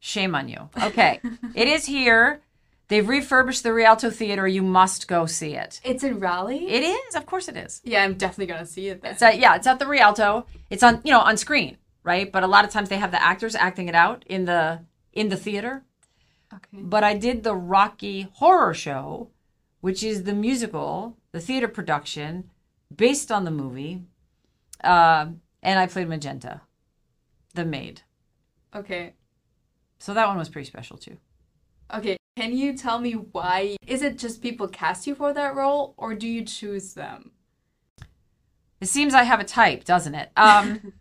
Shame 0.00 0.34
on 0.34 0.48
you. 0.48 0.68
Okay. 0.80 1.20
it 1.54 1.68
is 1.68 1.86
here. 1.86 2.42
They've 2.88 3.06
refurbished 3.06 3.62
the 3.62 3.72
Rialto 3.74 4.10
Theater. 4.10 4.48
You 4.48 4.62
must 4.62 5.08
go 5.08 5.26
see 5.26 5.54
it. 5.54 5.80
It's 5.84 6.02
in 6.02 6.20
Raleigh? 6.20 6.68
It 6.68 6.82
is, 6.82 7.14
of 7.14 7.26
course 7.26 7.46
it 7.48 7.56
is. 7.56 7.82
Yeah, 7.84 8.02
I'm 8.02 8.14
definitely 8.14 8.46
gonna 8.46 8.66
see 8.66 8.88
it 8.88 9.02
then. 9.02 9.12
It's 9.12 9.22
at, 9.22 9.38
yeah, 9.38 9.56
it's 9.56 9.66
at 9.66 9.78
the 9.78 9.86
Rialto. 9.86 10.46
It's 10.70 10.82
on, 10.82 11.00
you 11.04 11.12
know, 11.12 11.20
on 11.20 11.36
screen, 11.36 11.76
right? 12.02 12.30
But 12.32 12.44
a 12.44 12.46
lot 12.46 12.64
of 12.64 12.70
times 12.70 12.88
they 12.88 12.96
have 12.96 13.10
the 13.10 13.22
actors 13.22 13.54
acting 13.54 13.88
it 13.88 13.94
out 13.94 14.24
in 14.26 14.46
the 14.46 14.80
in 15.12 15.28
the 15.28 15.36
theater. 15.36 15.82
okay. 16.52 16.82
But 16.82 17.04
I 17.04 17.14
did 17.14 17.42
the 17.42 17.54
Rocky 17.54 18.28
Horror 18.34 18.72
Show, 18.74 19.30
which 19.80 20.02
is 20.02 20.22
the 20.24 20.34
musical, 20.34 21.16
the 21.32 21.40
theater 21.40 21.68
production 21.68 22.50
based 22.94 23.30
on 23.30 23.44
the 23.44 23.50
movie. 23.50 24.02
Uh, 24.82 25.26
and 25.62 25.78
I 25.78 25.86
played 25.86 26.08
Magenta, 26.08 26.62
the 27.54 27.64
maid. 27.64 28.02
Okay. 28.74 29.14
So 29.98 30.14
that 30.14 30.28
one 30.28 30.38
was 30.38 30.48
pretty 30.48 30.66
special 30.68 30.96
too. 30.96 31.18
Okay. 31.92 32.16
Can 32.36 32.56
you 32.56 32.76
tell 32.76 33.00
me 33.00 33.12
why? 33.12 33.76
Is 33.86 34.02
it 34.02 34.18
just 34.18 34.42
people 34.42 34.68
cast 34.68 35.06
you 35.06 35.14
for 35.14 35.32
that 35.32 35.56
role 35.56 35.94
or 35.96 36.14
do 36.14 36.28
you 36.28 36.44
choose 36.44 36.94
them? 36.94 37.32
It 38.80 38.86
seems 38.86 39.12
I 39.12 39.24
have 39.24 39.40
a 39.40 39.44
type, 39.44 39.84
doesn't 39.84 40.14
it? 40.14 40.30
Um, 40.36 40.92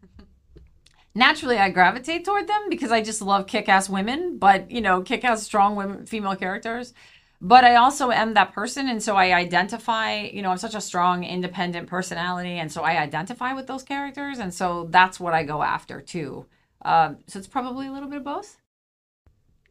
naturally, 1.15 1.57
I 1.57 1.69
gravitate 1.69 2.25
toward 2.25 2.47
them 2.47 2.69
because 2.69 2.91
I 2.91 3.01
just 3.01 3.21
love 3.21 3.45
kick-ass 3.45 3.87
women, 3.87 4.39
but 4.39 4.71
you 4.71 4.81
know, 4.81 5.01
kick-ass 5.01 5.43
strong 5.43 5.75
women, 5.75 6.05
female 6.05 6.35
characters. 6.35 6.93
But 7.39 7.63
I 7.63 7.75
also 7.75 8.09
am 8.09 8.33
that 8.33 8.51
person, 8.51 8.89
and 8.89 9.01
so 9.01 9.15
I 9.15 9.33
identify. 9.33 10.21
You 10.21 10.41
know, 10.41 10.49
I'm 10.49 10.57
such 10.57 10.73
a 10.73 10.81
strong, 10.81 11.23
independent 11.23 11.87
personality, 11.87 12.57
and 12.57 12.71
so 12.71 12.81
I 12.81 12.99
identify 12.99 13.53
with 13.53 13.67
those 13.67 13.83
characters, 13.83 14.39
and 14.39 14.51
so 14.51 14.87
that's 14.89 15.19
what 15.19 15.35
I 15.35 15.43
go 15.43 15.61
after 15.61 16.01
too. 16.01 16.47
Um, 16.81 17.17
so 17.27 17.37
it's 17.37 17.47
probably 17.47 17.85
a 17.85 17.91
little 17.91 18.09
bit 18.09 18.17
of 18.17 18.23
both. 18.23 18.57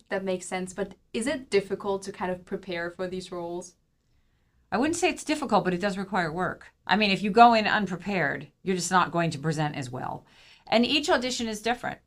That 0.08 0.25
makes 0.25 0.46
sense, 0.46 0.72
but 0.72 0.94
is 1.12 1.26
it 1.26 1.50
difficult 1.50 2.02
to 2.02 2.12
kind 2.12 2.30
of 2.30 2.44
prepare 2.44 2.90
for 2.90 3.08
these 3.08 3.32
roles? 3.32 3.75
I 4.70 4.78
wouldn't 4.78 4.96
say 4.96 5.08
it's 5.08 5.25
difficult, 5.25 5.64
but 5.64 5.75
it 5.75 5.80
does 5.80 5.98
require 5.98 6.32
work. 6.32 6.72
I 6.86 6.96
mean, 6.96 7.10
if 7.10 7.22
you 7.22 7.30
go 7.30 7.54
in 7.54 7.66
unprepared, 7.66 8.48
you're 8.62 8.76
just 8.76 8.90
not 8.90 9.12
going 9.12 9.30
to 9.30 9.38
present 9.38 9.76
as 9.76 9.90
well. 9.90 10.25
And 10.66 10.84
each 10.84 11.08
audition 11.08 11.48
is 11.48 11.62
different. 11.62 11.98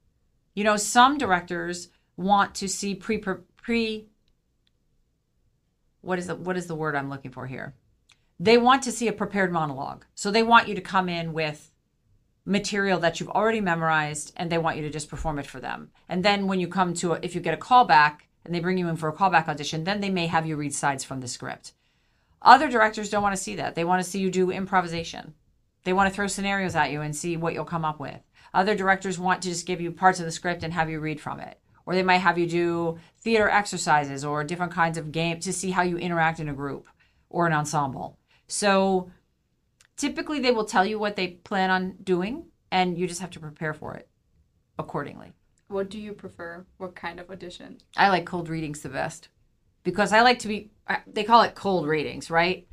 You 0.56 0.64
know, 0.64 0.78
some 0.78 1.18
directors 1.18 1.90
want 2.18 2.56
to 2.56 2.68
see 2.68 2.96
pre 2.96 3.18
pre 3.18 4.08
what 6.02 6.20
is 6.20 6.28
the 6.28 6.36
what 6.36 6.58
is 6.58 6.68
the 6.68 6.76
word 6.76 6.96
I'm 6.96 7.10
looking 7.10 7.32
for 7.32 7.48
here? 7.48 7.76
They 8.40 8.58
want 8.58 8.84
to 8.84 8.92
see 8.92 9.08
a 9.08 9.14
prepared 9.14 9.52
monologue. 9.52 10.06
So 10.16 10.32
they 10.32 10.44
want 10.44 10.68
you 10.68 10.76
to 10.76 10.82
come 10.82 11.10
in 11.10 11.34
with 11.34 11.72
material 12.50 13.00
that 13.00 13.20
you've 13.20 13.30
already 13.30 13.62
memorized 13.62 14.34
and 14.36 14.52
they 14.52 14.58
want 14.58 14.76
you 14.76 14.82
to 14.82 14.90
just 14.90 15.08
perform 15.08 15.38
it 15.38 15.46
for 15.46 15.60
them. 15.60 15.92
And 16.10 16.26
then 16.26 16.48
when 16.48 16.60
you 16.60 16.68
come 16.68 16.96
to 16.96 17.14
a, 17.14 17.20
if 17.22 17.36
you 17.36 17.42
get 17.42 17.54
a 17.54 17.58
callback 17.58 18.22
and 18.44 18.54
they 18.54 18.60
bring 18.60 18.80
you 18.80 18.90
in 18.90 18.96
for 18.96 19.08
a 19.08 19.14
callback 19.14 19.48
audition, 19.48 19.84
then 19.84 20.02
they 20.02 20.10
may 20.10 20.26
have 20.26 20.48
you 20.48 20.56
read 20.56 20.74
sides 20.74 21.04
from 21.04 21.22
the 21.22 21.28
script. 21.28 21.74
Other 22.42 22.68
directors 22.68 23.10
don't 23.10 23.22
want 23.22 23.36
to 23.36 23.42
see 23.42 23.56
that. 23.58 23.76
They 23.76 23.84
want 23.84 24.04
to 24.04 24.10
see 24.10 24.20
you 24.20 24.32
do 24.32 24.50
improvisation. 24.50 25.36
They 25.84 25.94
want 25.94 26.10
to 26.10 26.16
throw 26.16 26.26
scenarios 26.26 26.76
at 26.76 26.92
you 26.92 27.02
and 27.02 27.16
see 27.16 27.38
what 27.38 27.54
you'll 27.54 27.66
come 27.66 27.86
up 27.86 28.00
with. 28.00 28.20
Other 28.52 28.76
directors 28.76 29.20
want 29.20 29.44
to 29.44 29.50
just 29.50 29.68
give 29.68 29.80
you 29.80 29.92
parts 29.92 30.20
of 30.20 30.26
the 30.26 30.32
script 30.32 30.64
and 30.64 30.74
have 30.74 30.90
you 30.90 31.00
read 31.00 31.22
from 31.22 31.40
it. 31.40 31.60
Or 31.86 31.94
they 31.94 32.04
might 32.04 32.18
have 32.18 32.40
you 32.40 32.48
do 32.48 32.98
theater 33.20 33.48
exercises 33.48 34.26
or 34.26 34.44
different 34.44 34.74
kinds 34.74 34.98
of 34.98 35.12
games 35.12 35.46
to 35.46 35.54
see 35.54 35.70
how 35.70 35.84
you 35.84 35.98
interact 35.98 36.40
in 36.40 36.50
a 36.50 36.54
group 36.54 36.88
or 37.30 37.46
an 37.46 37.54
ensemble. 37.54 38.18
So 38.48 39.12
typically 40.00 40.40
they 40.40 40.52
will 40.52 40.66
tell 40.66 40.86
you 40.86 40.98
what 40.98 41.16
they 41.16 41.28
plan 41.28 41.70
on 41.70 41.98
doing 42.02 42.46
and 42.72 42.98
you 42.98 43.06
just 43.06 43.22
have 43.22 43.30
to 43.32 43.40
prepare 43.40 43.74
for 43.74 43.94
it 43.96 44.08
accordingly. 44.80 45.34
What 45.68 45.90
do 45.90 46.00
you 46.00 46.14
prefer? 46.14 46.66
What 46.78 46.96
kind 46.96 47.20
of 47.20 47.30
audition? 47.30 47.78
I 47.98 48.10
like 48.10 48.26
cold 48.26 48.50
readings 48.50 48.80
the 48.80 48.90
best 48.90 49.28
because 49.84 50.14
I 50.14 50.22
like 50.22 50.40
to 50.40 50.48
be, 50.48 50.72
they 51.06 51.24
call 51.24 51.44
it 51.44 51.54
cold 51.54 51.86
readings, 51.86 52.32
right? 52.32 52.66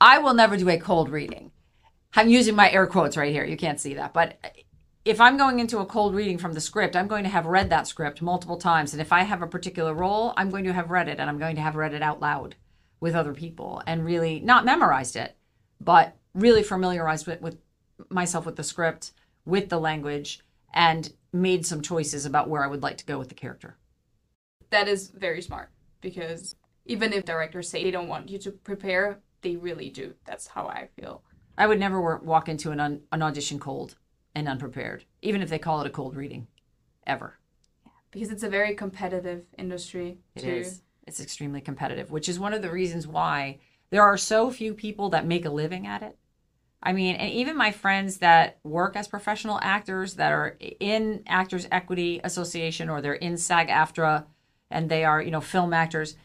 I 0.00 0.18
will 0.18 0.34
never 0.34 0.56
do 0.56 0.68
a 0.70 0.78
cold 0.78 1.10
reading. 1.10 1.52
I'm 2.14 2.28
using 2.28 2.56
my 2.56 2.70
air 2.70 2.86
quotes 2.86 3.16
right 3.16 3.32
here. 3.32 3.44
You 3.44 3.56
can't 3.56 3.80
see 3.80 3.94
that. 3.94 4.12
But 4.14 4.38
if 5.04 5.20
I'm 5.20 5.36
going 5.36 5.60
into 5.60 5.78
a 5.78 5.86
cold 5.86 6.14
reading 6.14 6.38
from 6.38 6.54
the 6.54 6.60
script, 6.60 6.96
I'm 6.96 7.08
going 7.08 7.24
to 7.24 7.30
have 7.30 7.46
read 7.46 7.70
that 7.70 7.86
script 7.86 8.22
multiple 8.22 8.56
times. 8.56 8.92
And 8.92 9.02
if 9.02 9.12
I 9.12 9.22
have 9.22 9.42
a 9.42 9.46
particular 9.46 9.92
role, 9.92 10.32
I'm 10.36 10.50
going 10.50 10.64
to 10.64 10.72
have 10.72 10.90
read 10.90 11.08
it 11.08 11.18
and 11.20 11.28
I'm 11.28 11.38
going 11.38 11.56
to 11.56 11.62
have 11.62 11.76
read 11.76 11.92
it 11.92 12.02
out 12.02 12.20
loud 12.20 12.56
with 13.00 13.14
other 13.14 13.34
people 13.34 13.82
and 13.86 14.04
really 14.04 14.40
not 14.40 14.64
memorized 14.64 15.16
it, 15.16 15.36
but 15.84 16.16
really 16.34 16.62
familiarized 16.62 17.26
with, 17.26 17.40
with 17.40 17.58
myself 18.08 18.46
with 18.46 18.56
the 18.56 18.64
script, 18.64 19.12
with 19.44 19.68
the 19.68 19.78
language, 19.78 20.40
and 20.72 21.12
made 21.32 21.66
some 21.66 21.82
choices 21.82 22.26
about 22.26 22.48
where 22.48 22.64
I 22.64 22.66
would 22.66 22.82
like 22.82 22.98
to 22.98 23.04
go 23.04 23.18
with 23.18 23.28
the 23.28 23.34
character. 23.34 23.76
That 24.70 24.88
is 24.88 25.10
very 25.10 25.42
smart 25.42 25.70
because 26.00 26.56
even 26.86 27.12
if 27.12 27.24
directors 27.24 27.68
say 27.68 27.84
they 27.84 27.90
don't 27.90 28.08
want 28.08 28.28
you 28.28 28.38
to 28.38 28.50
prepare, 28.50 29.20
they 29.42 29.56
really 29.56 29.90
do. 29.90 30.14
That's 30.24 30.48
how 30.48 30.66
I 30.66 30.88
feel. 30.98 31.22
I 31.56 31.66
would 31.66 31.78
never 31.78 32.16
walk 32.18 32.48
into 32.48 32.70
an, 32.72 32.80
un- 32.80 33.02
an 33.12 33.22
audition 33.22 33.60
cold 33.60 33.96
and 34.34 34.48
unprepared, 34.48 35.04
even 35.22 35.42
if 35.42 35.48
they 35.48 35.58
call 35.58 35.80
it 35.80 35.86
a 35.86 35.90
cold 35.90 36.16
reading, 36.16 36.48
ever. 37.06 37.38
Because 38.10 38.30
it's 38.30 38.42
a 38.42 38.48
very 38.48 38.74
competitive 38.74 39.44
industry 39.58 40.18
It 40.34 40.42
too. 40.42 40.50
is. 40.50 40.82
It's 41.06 41.20
extremely 41.20 41.60
competitive, 41.60 42.10
which 42.10 42.28
is 42.28 42.38
one 42.38 42.54
of 42.54 42.62
the 42.62 42.70
reasons 42.70 43.06
why 43.06 43.58
there 43.94 44.02
are 44.02 44.16
so 44.16 44.50
few 44.50 44.74
people 44.74 45.10
that 45.10 45.24
make 45.24 45.44
a 45.44 45.50
living 45.50 45.86
at 45.86 46.02
it. 46.02 46.18
I 46.82 46.92
mean, 46.92 47.14
and 47.14 47.30
even 47.30 47.56
my 47.56 47.70
friends 47.70 48.18
that 48.18 48.58
work 48.64 48.96
as 48.96 49.06
professional 49.06 49.60
actors 49.62 50.14
that 50.14 50.32
are 50.32 50.56
in 50.80 51.22
Actors 51.28 51.68
Equity 51.70 52.20
Association 52.24 52.88
or 52.88 53.00
they're 53.00 53.14
in 53.14 53.36
SAG-AFTRA 53.36 54.24
and 54.68 54.90
they 54.90 55.04
are, 55.04 55.22
you 55.22 55.30
know, 55.30 55.40
film 55.40 55.72
actors, 55.72 56.16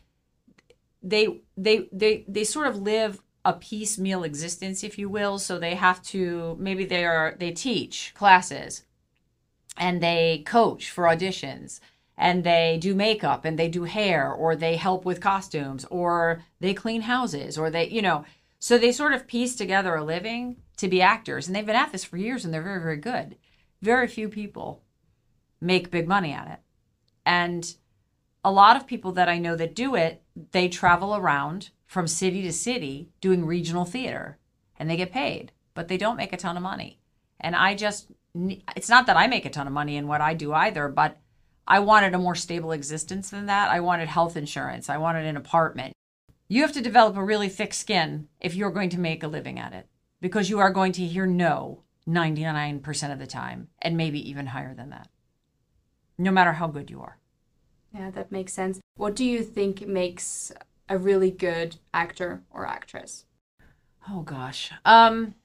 they 1.04 1.42
they 1.56 1.88
they 1.92 2.26
they 2.28 2.44
sort 2.44 2.66
of 2.66 2.82
live 2.82 3.22
a 3.46 3.54
piecemeal 3.54 4.24
existence, 4.24 4.84
if 4.84 4.98
you 4.98 5.08
will. 5.08 5.38
So 5.38 5.60
they 5.60 5.76
have 5.76 6.02
to 6.06 6.58
maybe 6.60 6.86
they 6.86 7.06
are 7.06 7.36
they 7.38 7.52
teach 7.52 8.16
classes 8.16 8.84
and 9.78 10.02
they 10.02 10.42
coach 10.44 10.90
for 10.90 11.04
auditions 11.04 11.82
and 12.20 12.44
they 12.44 12.78
do 12.80 12.94
makeup 12.94 13.46
and 13.46 13.58
they 13.58 13.70
do 13.70 13.86
hair 13.86 14.30
or 14.30 14.54
they 14.54 14.76
help 14.76 15.06
with 15.06 15.22
costumes 15.22 15.86
or 15.90 16.44
they 16.60 16.74
clean 16.74 17.04
houses 17.04 17.58
or 17.58 17.72
they, 17.72 17.88
you 17.88 18.02
know, 18.02 18.26
so 18.60 18.78
they 18.78 18.92
sort 18.92 19.14
of 19.14 19.26
piece 19.26 19.56
together 19.56 19.96
a 19.96 20.04
living 20.04 20.58
to 20.76 20.90
be 20.90 21.02
actors. 21.02 21.48
And 21.48 21.56
they've 21.56 21.66
been 21.66 21.78
at 21.78 21.94
this 21.94 22.04
for 22.04 22.18
years 22.18 22.44
and 22.44 22.54
they're 22.54 22.62
very, 22.62 22.82
very 22.82 22.98
good. 22.98 23.38
Very 23.82 24.06
few 24.06 24.28
people 24.28 24.84
make 25.62 25.92
big 25.92 26.10
money 26.10 26.34
at 26.34 26.52
it. 26.52 26.60
And 27.26 27.74
a 28.44 28.52
lot 28.52 28.76
of 28.76 28.86
people 28.86 29.14
that 29.14 29.30
I 29.30 29.38
know 29.38 29.56
that 29.56 29.74
do 29.74 29.96
it, 29.96 30.22
they 30.52 30.68
travel 30.68 31.16
around 31.16 31.70
from 31.88 32.06
city 32.06 32.42
to 32.42 32.52
city 32.52 33.12
doing 33.22 33.46
regional 33.46 33.86
theater 33.86 34.38
and 34.78 34.90
they 34.90 34.98
get 34.98 35.14
paid, 35.14 35.54
but 35.74 35.88
they 35.88 35.98
don't 35.98 36.18
make 36.18 36.34
a 36.34 36.38
ton 36.38 36.58
of 36.58 36.64
money. 36.64 37.00
And 37.40 37.56
I 37.56 37.76
just, 37.76 38.12
it's 38.76 38.90
not 38.90 39.06
that 39.06 39.16
I 39.16 39.28
make 39.28 39.46
a 39.46 39.50
ton 39.50 39.68
of 39.68 39.74
money 39.74 39.96
in 39.96 40.08
what 40.08 40.20
I 40.20 40.34
do 40.34 40.52
either, 40.52 40.90
but 40.90 41.18
I 41.70 41.80
wanted 41.80 42.16
a 42.16 42.20
more 42.20 42.34
stable 42.34 42.72
existence 42.72 43.30
than 43.30 43.46
that. 43.46 43.70
I 43.70 43.80
wanted 43.80 44.08
health 44.08 44.36
insurance. 44.36 44.90
I 44.90 44.98
wanted 44.98 45.28
an 45.28 45.38
apartment. 45.38 45.94
You 46.48 46.64
have 46.64 46.72
to 46.74 46.82
develop 46.82 47.16
a 47.16 47.24
really 47.24 47.48
thick 47.48 47.76
skin 47.76 48.28
if 48.42 48.56
you're 48.56 48.72
going 48.72 48.90
to 48.90 49.00
make 49.00 49.22
a 49.22 49.28
living 49.28 49.60
at 49.60 49.74
it 49.74 49.88
because 50.20 50.50
you 50.50 50.58
are 50.58 50.72
going 50.72 50.92
to 50.94 51.06
hear 51.06 51.28
no 51.28 51.84
99% 52.08 53.14
of 53.14 53.20
the 53.20 53.28
time 53.28 53.68
and 53.84 53.96
maybe 53.96 54.28
even 54.28 54.48
higher 54.48 54.74
than 54.74 54.90
that, 54.90 55.10
no 56.18 56.32
matter 56.32 56.54
how 56.54 56.66
good 56.66 56.90
you 56.90 57.02
are. 57.02 57.20
Yeah, 57.94 58.10
that 58.12 58.32
makes 58.32 58.54
sense. 58.54 58.80
What 58.96 59.16
do 59.16 59.24
you 59.24 59.44
think 59.44 59.88
makes 59.88 60.52
a 60.90 60.98
really 60.98 61.30
good 61.30 61.76
actor 61.94 62.42
or 62.50 62.66
actress? 62.66 63.26
Oh 64.10 64.22
gosh. 64.22 64.72
Um 64.86 65.36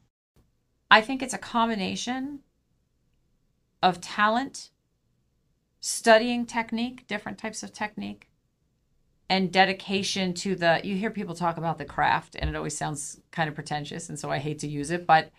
I 0.91 1.03
think 1.03 1.23
it's 1.23 1.35
a 1.35 1.39
combination 1.39 2.41
of 3.83 4.01
talent 4.01 4.71
studying 5.87 6.47
technique, 6.47 7.07
different 7.07 7.37
types 7.37 7.63
of 7.63 7.71
technique, 7.71 8.31
and 9.29 9.53
dedication 9.53 10.33
to 10.33 10.57
the 10.57 10.81
you 10.83 10.97
hear 10.97 11.11
people 11.11 11.35
talk 11.35 11.59
about 11.59 11.77
the 11.77 11.85
craft 11.85 12.35
and 12.39 12.49
it 12.49 12.57
always 12.57 12.77
sounds 12.77 13.21
kind 13.33 13.51
of 13.51 13.55
pretentious 13.55 14.09
and 14.09 14.19
so 14.19 14.31
I 14.31 14.39
hate 14.39 14.59
to 14.61 14.67
use 14.67 14.91
it, 14.91 15.07
but 15.07 15.31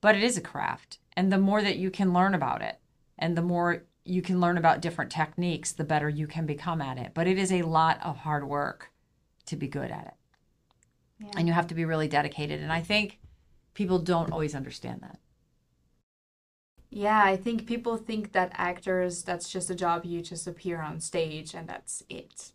but 0.00 0.16
it 0.16 0.24
is 0.24 0.36
a 0.36 0.40
craft. 0.40 0.98
And 1.16 1.32
the 1.32 1.38
more 1.38 1.62
that 1.62 1.76
you 1.76 1.88
can 1.88 2.12
learn 2.12 2.34
about 2.34 2.62
it 2.62 2.80
and 3.16 3.36
the 3.36 3.42
more 3.42 3.84
you 4.04 4.22
can 4.22 4.40
learn 4.40 4.58
about 4.58 4.82
different 4.82 5.12
techniques, 5.12 5.70
the 5.70 5.84
better 5.84 6.08
you 6.08 6.26
can 6.26 6.44
become 6.44 6.82
at 6.82 6.98
it. 6.98 7.12
But 7.14 7.28
it 7.28 7.38
is 7.38 7.52
a 7.52 7.62
lot 7.62 8.00
of 8.02 8.16
hard 8.16 8.48
work 8.48 8.90
to 9.46 9.54
be 9.54 9.68
good 9.68 9.92
at 9.92 10.06
it. 10.06 10.14
Yeah. 11.20 11.30
And 11.36 11.46
you 11.46 11.54
have 11.54 11.68
to 11.68 11.76
be 11.76 11.84
really 11.84 12.08
dedicated. 12.08 12.60
And 12.60 12.72
I 12.72 12.80
think 12.80 13.20
people 13.74 14.00
don't 14.00 14.32
always 14.32 14.56
understand 14.56 15.02
that. 15.02 15.20
Yeah, 16.94 17.22
I 17.24 17.36
think 17.38 17.66
people 17.66 17.96
think 17.96 18.32
that 18.32 18.52
actors, 18.52 19.22
that's 19.22 19.50
just 19.50 19.70
a 19.70 19.74
job 19.74 20.04
you 20.04 20.20
just 20.20 20.46
appear 20.46 20.82
on 20.82 21.00
stage 21.00 21.54
and 21.54 21.66
that's 21.66 22.02
it. 22.10 22.52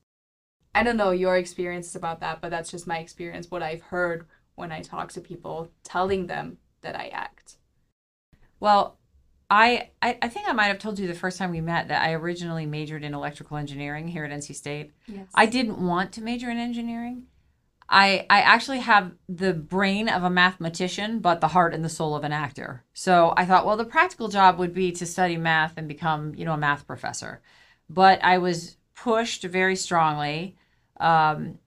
I 0.75 0.84
don't 0.84 0.96
know 0.96 1.10
your 1.10 1.38
experiences 1.38 1.95
about 1.95 2.19
that, 2.19 2.39
but 2.39 2.52
that's 2.52 2.69
just 2.69 2.86
my 2.86 3.00
experience, 3.00 3.50
what 3.50 3.63
I've 3.63 3.82
heard 3.82 4.28
when 4.54 4.71
I 4.71 4.82
talk 4.82 5.12
to 5.13 5.21
people 5.21 5.71
telling 5.84 6.28
them 6.28 6.60
that 6.82 6.95
I 6.95 7.08
act. 7.08 7.56
Well, 8.60 8.97
I, 9.50 9.89
I, 10.04 10.19
I 10.21 10.28
think 10.30 10.47
I 10.47 10.54
might 10.54 10.65
have 10.65 10.78
told 10.78 11.00
you 11.00 11.08
the 11.08 11.15
first 11.15 11.39
time 11.39 11.50
we 11.50 11.62
met 11.62 11.88
that 11.88 12.04
I 12.04 12.13
originally 12.13 12.67
majored 12.67 13.04
in 13.04 13.15
electrical 13.15 13.58
engineering 13.58 14.08
here 14.08 14.23
at 14.23 14.30
NC 14.30 14.54
State. 14.54 14.91
Yes. 15.08 15.26
I 15.34 15.47
didn't 15.47 15.84
want 15.84 16.12
to 16.12 16.21
major 16.21 16.52
in 16.52 16.60
engineering. 16.60 17.23
I 17.89 18.26
I 18.30 18.41
actually 18.41 18.80
have 18.80 19.13
the 19.30 19.54
brain 19.54 20.10
of 20.10 20.23
a 20.23 20.30
mathematician, 20.30 21.19
but 21.19 21.41
the 21.41 21.50
heart 21.50 21.73
and 21.73 21.86
the 21.86 21.89
soul 21.89 22.15
of 22.15 22.23
an 22.23 22.34
actor. 22.34 22.84
So 22.93 23.34
I 23.38 23.45
thought, 23.45 23.65
well, 23.65 23.78
the 23.78 23.86
practical 23.86 24.28
job 24.28 24.60
would 24.60 24.73
be 24.73 24.91
to 24.93 25.06
study 25.06 25.38
math 25.38 25.73
and 25.78 25.88
become, 25.88 26.36
you 26.36 26.45
know, 26.45 26.54
a 26.54 26.58
math 26.58 26.86
professor. 26.86 27.41
But 27.89 28.23
I 28.23 28.39
was 28.39 28.78
pushed 28.95 29.43
very 29.43 29.76
strongly 29.76 30.58
um, 31.00 31.60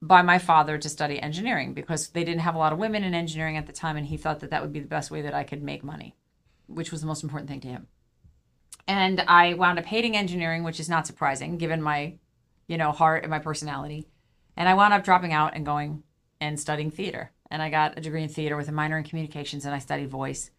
by 0.00 0.22
my 0.22 0.38
father 0.38 0.78
to 0.78 0.88
study 0.88 1.20
engineering 1.20 1.74
because 1.74 2.08
they 2.08 2.24
didn't 2.24 2.40
have 2.40 2.54
a 2.54 2.58
lot 2.58 2.72
of 2.72 2.78
women 2.78 3.04
in 3.04 3.14
engineering 3.14 3.56
at 3.56 3.66
the 3.66 3.72
time, 3.72 3.96
and 3.96 4.06
he 4.06 4.16
thought 4.16 4.40
that 4.40 4.50
that 4.50 4.62
would 4.62 4.72
be 4.72 4.80
the 4.80 4.86
best 4.86 5.10
way 5.10 5.22
that 5.22 5.34
I 5.34 5.44
could 5.44 5.62
make 5.62 5.84
money, 5.84 6.16
which 6.66 6.90
was 6.90 7.00
the 7.00 7.06
most 7.06 7.22
important 7.22 7.50
thing 7.50 7.60
to 7.60 7.68
him. 7.68 7.86
And 8.86 9.20
I 9.28 9.54
wound 9.54 9.78
up 9.78 9.86
hating 9.86 10.16
engineering, 10.16 10.62
which 10.62 10.80
is 10.80 10.88
not 10.88 11.06
surprising 11.06 11.58
given 11.58 11.82
my, 11.82 12.14
you 12.66 12.76
know, 12.76 12.92
heart 12.92 13.24
and 13.24 13.30
my 13.30 13.38
personality. 13.38 14.08
And 14.56 14.68
I 14.68 14.74
wound 14.74 14.94
up 14.94 15.04
dropping 15.04 15.32
out 15.32 15.54
and 15.54 15.66
going 15.66 16.02
and 16.40 16.58
studying 16.58 16.90
theater. 16.90 17.32
And 17.50 17.62
I 17.62 17.70
got 17.70 17.98
a 17.98 18.00
degree 18.00 18.22
in 18.22 18.28
theater 18.28 18.56
with 18.56 18.68
a 18.68 18.72
minor 18.72 18.98
in 18.98 19.04
communications, 19.04 19.64
and 19.64 19.74
I 19.74 19.78
studied 19.78 20.10
voice. 20.10 20.50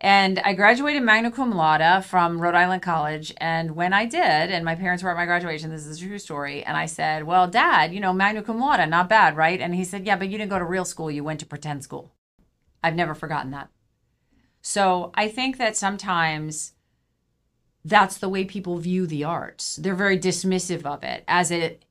And 0.00 0.38
I 0.40 0.52
graduated 0.52 1.02
magna 1.02 1.30
cum 1.30 1.52
laude 1.52 2.04
from 2.04 2.38
Rhode 2.38 2.54
Island 2.54 2.82
College. 2.82 3.32
And 3.38 3.70
when 3.70 3.94
I 3.94 4.04
did, 4.04 4.20
and 4.20 4.64
my 4.64 4.74
parents 4.74 5.02
were 5.02 5.10
at 5.10 5.16
my 5.16 5.24
graduation, 5.24 5.70
this 5.70 5.86
is 5.86 6.00
a 6.00 6.06
true 6.06 6.18
story. 6.18 6.62
And 6.62 6.76
I 6.76 6.86
said, 6.86 7.24
Well, 7.24 7.48
dad, 7.48 7.94
you 7.94 8.00
know, 8.00 8.12
magna 8.12 8.42
cum 8.42 8.60
laude, 8.60 8.88
not 8.90 9.08
bad, 9.08 9.36
right? 9.36 9.60
And 9.60 9.74
he 9.74 9.84
said, 9.84 10.06
Yeah, 10.06 10.16
but 10.16 10.28
you 10.28 10.36
didn't 10.36 10.50
go 10.50 10.58
to 10.58 10.64
real 10.64 10.84
school, 10.84 11.10
you 11.10 11.24
went 11.24 11.40
to 11.40 11.46
pretend 11.46 11.82
school. 11.82 12.12
I've 12.82 12.94
never 12.94 13.14
forgotten 13.14 13.52
that. 13.52 13.70
So 14.60 15.12
I 15.14 15.28
think 15.28 15.56
that 15.58 15.76
sometimes 15.76 16.72
that's 17.84 18.18
the 18.18 18.28
way 18.28 18.44
people 18.44 18.78
view 18.78 19.06
the 19.06 19.24
arts. 19.24 19.76
They're 19.76 19.94
very 19.94 20.18
dismissive 20.18 20.84
of 20.84 21.04
it 21.04 21.24
as 21.26 21.50
it 21.50 21.84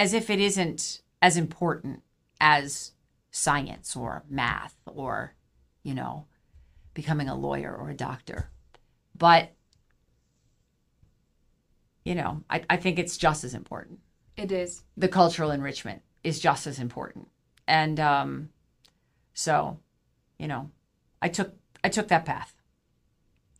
as 0.00 0.14
if 0.14 0.30
it 0.30 0.40
isn't 0.40 1.02
as 1.20 1.36
important 1.36 2.02
as 2.40 2.92
science 3.30 3.94
or 3.94 4.24
math 4.30 4.74
or, 4.86 5.34
you 5.82 5.92
know, 5.92 6.24
becoming 6.94 7.28
a 7.28 7.34
lawyer 7.34 7.76
or 7.76 7.90
a 7.90 7.94
doctor. 7.94 8.48
But, 9.14 9.52
you 12.02 12.14
know, 12.14 12.42
I, 12.48 12.62
I 12.70 12.78
think 12.78 12.98
it's 12.98 13.18
just 13.18 13.44
as 13.44 13.52
important. 13.52 13.98
It 14.38 14.50
is. 14.50 14.84
The 14.96 15.06
cultural 15.06 15.50
enrichment 15.50 16.00
is 16.24 16.40
just 16.40 16.66
as 16.66 16.78
important. 16.78 17.28
And 17.68 18.00
um, 18.00 18.48
so, 19.34 19.80
you 20.38 20.48
know, 20.48 20.70
I 21.20 21.28
took 21.28 21.52
I 21.84 21.90
took 21.90 22.08
that 22.08 22.24
path. 22.24 22.54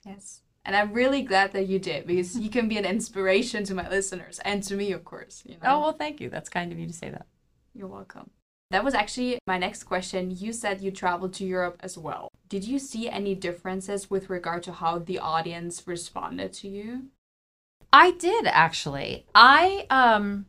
Yes. 0.07 0.40
And 0.64 0.77
I'm 0.77 0.92
really 0.92 1.23
glad 1.23 1.53
that 1.53 1.66
you 1.66 1.79
did 1.79 2.07
because 2.07 2.38
you 2.38 2.51
can 2.51 2.68
be 2.68 2.77
an 2.77 2.85
inspiration 2.85 3.64
to 3.64 3.75
my 3.75 3.88
listeners 3.88 4.40
and 4.44 4.62
to 4.64 4.77
me, 4.77 4.92
of 4.92 5.05
course. 5.05 5.42
You 5.46 5.55
know? 5.55 5.61
Oh, 5.64 5.81
well, 5.81 5.92
thank 5.92 6.20
you. 6.20 6.29
That's 6.29 6.49
kind 6.49 6.70
of 6.70 6.79
you 6.79 6.87
to 6.87 6.92
say 6.92 7.11
that. 7.11 7.27
You're 7.75 7.88
welcome. 7.88 8.31
That 8.70 8.85
was 8.85 8.94
actually 8.94 9.38
my 9.46 9.59
next 9.59 9.85
question. 9.85 10.31
You 10.31 10.53
said 10.53 10.81
you 10.81 10.90
traveled 10.90 11.33
to 11.35 11.44
Europe 11.44 11.79
as 11.81 11.99
well. 11.99 12.29
Did 12.49 12.64
you 12.64 12.79
see 12.79 13.09
any 13.09 13.35
differences 13.35 14.11
with 14.11 14.31
regard 14.31 14.62
to 14.64 14.73
how 14.73 14.99
the 14.99 15.18
audience 15.18 15.87
responded 15.87 16.53
to 16.55 16.68
you? 16.68 17.07
I 17.92 18.12
did 18.12 18.46
actually. 18.46 19.27
I 19.35 19.87
um 19.90 20.46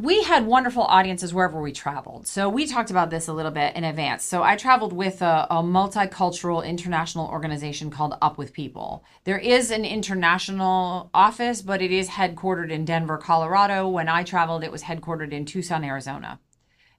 we 0.00 0.22
had 0.22 0.46
wonderful 0.46 0.84
audiences 0.84 1.34
wherever 1.34 1.60
we 1.60 1.70
traveled. 1.70 2.26
So 2.26 2.48
we 2.48 2.66
talked 2.66 2.90
about 2.90 3.10
this 3.10 3.28
a 3.28 3.32
little 3.32 3.50
bit 3.50 3.76
in 3.76 3.84
advance. 3.84 4.24
So 4.24 4.42
I 4.42 4.56
traveled 4.56 4.94
with 4.94 5.20
a, 5.20 5.46
a, 5.50 5.56
multicultural 5.56 6.64
international 6.64 7.26
organization 7.28 7.90
called 7.90 8.16
Up 8.22 8.38
with 8.38 8.54
People. 8.54 9.04
There 9.24 9.38
is 9.38 9.70
an 9.70 9.84
international 9.84 11.10
office, 11.12 11.60
but 11.60 11.82
it 11.82 11.92
is 11.92 12.08
headquartered 12.08 12.70
in 12.70 12.86
Denver, 12.86 13.18
Colorado. 13.18 13.86
When 13.86 14.08
I 14.08 14.24
traveled, 14.24 14.64
it 14.64 14.72
was 14.72 14.82
headquartered 14.82 15.32
in 15.32 15.44
Tucson, 15.44 15.84
Arizona, 15.84 16.40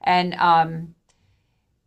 and 0.02 0.36
um, 0.36 0.94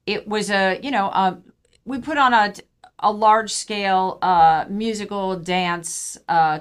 it 0.06 0.26
was 0.26 0.50
a 0.50 0.80
you 0.82 0.90
know 0.90 1.10
um, 1.12 1.44
we 1.84 2.00
put 2.00 2.18
on 2.18 2.34
a 2.34 2.52
a 2.98 3.12
large 3.12 3.52
scale 3.52 4.18
uh, 4.22 4.64
musical 4.68 5.38
dance. 5.38 6.18
Uh, 6.28 6.60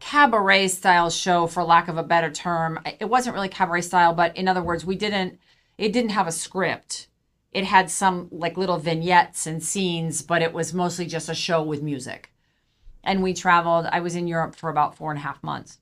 cabaret 0.00 0.68
style 0.68 1.10
show 1.10 1.46
for 1.46 1.62
lack 1.62 1.88
of 1.88 1.96
a 1.96 2.02
better 2.02 2.30
term. 2.30 2.80
It 2.98 3.08
wasn't 3.08 3.34
really 3.34 3.48
cabaret 3.48 3.82
style 3.82 4.14
but 4.14 4.36
in 4.36 4.48
other 4.48 4.62
words 4.62 4.84
we 4.84 4.96
didn't 4.96 5.38
it 5.78 5.92
didn't 5.92 6.10
have 6.10 6.26
a 6.26 6.32
script. 6.32 7.06
It 7.52 7.64
had 7.64 7.90
some 7.90 8.28
like 8.30 8.56
little 8.56 8.78
vignettes 8.78 9.46
and 9.46 9.62
scenes 9.62 10.22
but 10.22 10.42
it 10.42 10.52
was 10.52 10.74
mostly 10.74 11.06
just 11.06 11.28
a 11.28 11.34
show 11.34 11.62
with 11.62 11.82
music. 11.82 12.32
And 13.04 13.22
we 13.22 13.34
traveled 13.34 13.86
i 13.92 14.00
was 14.00 14.16
in 14.16 14.26
europe 14.26 14.56
for 14.56 14.70
about 14.70 14.96
four 14.96 15.10
and 15.10 15.18
a 15.18 15.22
half 15.22 15.42
months. 15.42 15.78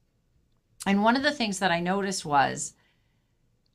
And 0.87 1.03
one 1.03 1.17
of 1.17 1.23
the 1.23 1.33
things 1.33 1.61
that 1.61 1.71
i 1.71 1.81
noticed 1.81 2.27
was 2.27 2.75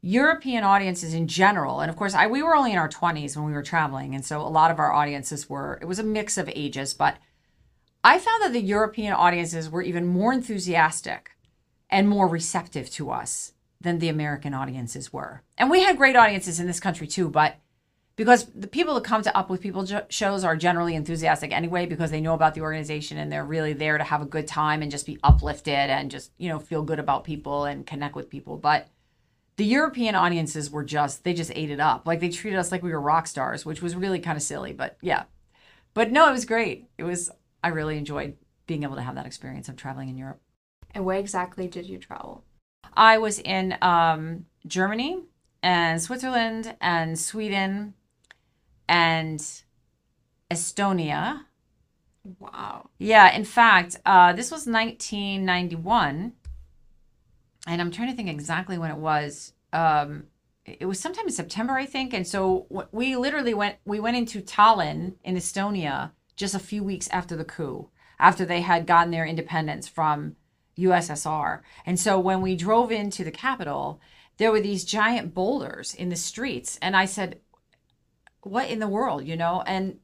european 0.02 0.66
audiences 0.66 1.14
in 1.14 1.30
general 1.30 1.80
and 1.80 1.90
of 1.90 1.96
course 1.96 2.14
I, 2.14 2.28
we 2.28 2.44
were 2.44 2.58
only 2.58 2.74
in 2.74 2.78
our 2.78 2.90
20s 2.90 3.38
when 3.38 3.46
we 3.46 3.54
were 3.54 3.64
traveling 3.64 4.14
and 4.14 4.26
so 4.26 4.42
a 4.42 4.50
lot 4.50 4.70
of 4.70 4.78
our 4.78 4.92
audiences 4.92 5.50
were 5.50 5.80
it 5.82 5.86
was 5.86 5.98
a 5.98 6.04
mix 6.04 6.38
of 6.38 6.50
ages 6.54 6.94
but 6.94 7.16
I 8.04 8.20
found 8.20 8.44
that 8.44 8.54
the 8.54 8.62
European 8.62 9.14
audiences 9.14 9.70
were 9.70 9.82
even 9.82 10.06
more 10.06 10.34
enthusiastic 10.34 11.32
and 11.90 12.10
more 12.10 12.28
receptive 12.28 12.90
to 12.92 13.12
us 13.12 13.54
than 13.80 14.00
the 14.00 14.10
American 14.10 14.54
audiences 14.54 15.14
were. 15.14 15.42
And 15.58 15.70
we 15.70 15.84
had 15.84 15.98
great 15.98 16.16
audiences 16.16 16.60
in 16.60 16.68
this 16.68 16.80
country 16.80 17.08
too, 17.08 17.30
but 17.30 17.58
because 18.16 18.46
the 18.54 18.68
people 18.68 18.94
that 18.96 19.04
come 19.04 19.24
to 19.24 19.36
Up 19.36 19.50
with 19.50 19.62
People 19.62 19.88
shows 20.10 20.44
are 20.44 20.56
generally 20.56 20.96
enthusiastic 20.96 21.52
anyway 21.52 21.86
because 21.86 22.12
they 22.12 22.22
know 22.22 22.34
about 22.34 22.54
the 22.54 22.62
organization 22.62 23.18
and 23.18 23.32
they're 23.32 23.44
really 23.44 23.74
there 23.74 23.98
to 23.98 24.04
have 24.04 24.22
a 24.22 24.26
good 24.26 24.48
time 24.48 24.82
and 24.82 24.92
just 24.92 25.06
be 25.06 25.18
uplifted 25.24 25.74
and 25.74 26.12
just, 26.12 26.32
you 26.38 26.50
know, 26.50 26.60
feel 26.60 26.84
good 26.84 27.00
about 27.00 27.24
people 27.24 27.66
and 27.66 27.88
connect 27.88 28.16
with 28.16 28.30
people. 28.30 28.58
But 28.58 28.88
the 29.56 29.66
European 29.66 30.14
audiences 30.14 30.70
were 30.70 30.84
just, 30.84 31.24
they 31.24 31.34
just 31.34 31.52
ate 31.56 31.72
it 31.72 31.80
up. 31.80 32.06
Like 32.06 32.20
they 32.20 32.30
treated 32.30 32.60
us 32.60 32.72
like 32.72 32.84
we 32.84 32.92
were 32.92 33.02
rock 33.02 33.28
stars, 33.28 33.66
which 33.66 33.82
was 33.82 33.96
really 33.96 34.20
kind 34.20 34.38
of 34.38 34.44
silly. 34.44 34.74
But 34.74 34.98
yeah. 35.02 35.24
But 35.96 36.12
no, 36.12 36.28
it 36.30 36.32
was 36.32 36.46
great. 36.46 36.88
It 36.98 37.04
was, 37.04 37.32
I 37.64 37.70
really 37.70 37.98
enjoyed 37.98 38.36
being 38.68 38.84
able 38.84 38.96
to 38.96 39.02
have 39.02 39.16
that 39.16 39.26
experience 39.26 39.70
of 39.70 39.76
traveling 39.76 40.10
in 40.10 40.18
Europe. 40.18 40.42
And 40.92 41.06
where 41.06 41.18
exactly 41.18 41.68
did 41.68 41.88
you 41.88 41.98
travel? 41.98 42.44
I 42.96 43.18
was 43.18 43.40
in 43.40 43.78
um, 43.82 44.46
Germany 44.68 45.24
and 45.62 46.02
Switzerland 46.02 46.76
and 46.82 47.18
Sweden 47.18 47.94
and 48.88 49.40
Estonia. 50.52 51.46
Wow. 52.40 52.90
Yeah, 53.00 53.36
in 53.36 53.46
fact, 53.46 53.98
uh, 54.06 54.34
this 54.34 54.52
was 54.52 54.68
1991, 54.68 56.34
and 57.68 57.82
I'm 57.82 57.92
trying 57.92 58.10
to 58.10 58.16
think 58.16 58.30
exactly 58.30 58.78
when 58.78 58.92
it 58.92 58.98
was. 58.98 59.54
Um, 59.74 60.26
it 60.66 60.86
was 60.86 61.00
sometime 61.00 61.26
in 61.26 61.34
September, 61.34 61.74
I 61.74 61.86
think, 61.86 62.14
and 62.14 62.26
so 62.26 62.88
we 62.92 63.18
literally 63.18 63.54
went. 63.54 63.78
We 63.84 64.00
went 64.00 64.16
into 64.16 64.42
Tallinn 64.42 65.16
in 65.24 65.36
Estonia 65.36 66.12
just 66.36 66.56
a 66.56 66.60
few 66.60 66.84
weeks 66.84 67.08
after 67.10 67.36
the 67.36 67.46
coup, 67.46 67.90
after 68.20 68.46
they 68.46 68.62
had 68.62 68.88
gotten 68.88 69.12
their 69.12 69.26
independence 69.26 69.88
from 69.88 70.36
USSR, 70.78 71.62
and 71.86 72.00
so 72.00 72.20
when 72.20 72.42
we 72.42 72.56
drove 72.56 72.92
into 72.92 73.24
the 73.24 73.32
capital, 73.32 74.02
there 74.38 74.52
were 74.52 74.62
these 74.62 74.84
giant 74.84 75.34
boulders 75.34 75.94
in 75.94 76.10
the 76.10 76.16
streets, 76.16 76.80
and 76.82 76.96
I 76.96 77.06
said, 77.06 77.40
"What 78.42 78.70
in 78.70 78.80
the 78.80 78.88
world?" 78.88 79.26
You 79.28 79.38
know, 79.38 79.62
and 79.68 80.00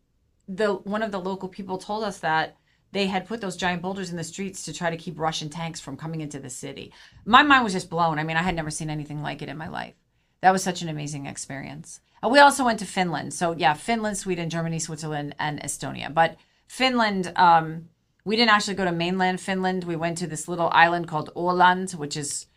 the 0.48 0.76
one 0.76 1.02
of 1.02 1.12
the 1.12 1.20
local 1.20 1.50
people 1.50 1.78
told 1.78 2.04
us 2.04 2.20
that 2.20 2.56
they 2.92 3.08
had 3.08 3.28
put 3.28 3.42
those 3.42 3.56
giant 3.56 3.82
boulders 3.82 4.10
in 4.10 4.18
the 4.18 4.24
streets 4.24 4.64
to 4.64 4.74
try 4.74 4.90
to 4.90 4.98
keep 4.98 5.20
Russian 5.20 5.50
tanks 5.50 5.80
from 5.80 5.98
coming 5.98 6.22
into 6.22 6.40
the 6.40 6.50
city. 6.50 6.92
My 7.26 7.44
mind 7.44 7.64
was 7.64 7.74
just 7.74 7.90
blown. 7.90 8.18
I 8.18 8.24
mean, 8.24 8.38
I 8.38 8.42
had 8.42 8.56
never 8.56 8.72
seen 8.72 8.90
anything 8.90 9.22
like 9.22 9.42
it 9.42 9.50
in 9.50 9.58
my 9.58 9.68
life. 9.68 9.94
That 10.42 10.52
was 10.52 10.64
such 10.64 10.82
an 10.82 10.90
amazing 10.90 11.26
experience. 11.26 12.00
Uh, 12.24 12.30
we 12.30 12.40
also 12.40 12.66
went 12.66 12.80
to 12.80 12.86
Finland. 12.86 13.34
So 13.34 13.56
yeah, 13.58 13.74
Finland, 13.74 14.18
Sweden, 14.18 14.50
Germany, 14.50 14.80
Switzerland, 14.80 15.36
and 15.40 15.62
Estonia. 15.62 16.14
But 16.14 16.38
Finland, 16.68 17.32
um, 17.36 17.90
we 18.26 18.36
didn't 18.36 18.52
actually 18.52 18.76
go 18.76 18.86
to 18.86 18.92
mainland 18.92 19.40
Finland. 19.40 19.84
We 19.84 19.96
went 19.96 20.18
to 20.20 20.28
this 20.28 20.48
little 20.48 20.70
island 20.72 21.08
called 21.08 21.32
Åland, 21.36 21.96
which 21.96 22.18
is 22.18 22.48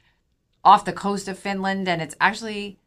off 0.65 0.85
the 0.85 0.93
coast 0.93 1.29
of 1.29 1.39
Finland, 1.39 1.89
and 1.89 2.03
it's 2.03 2.15
actually 2.21 2.79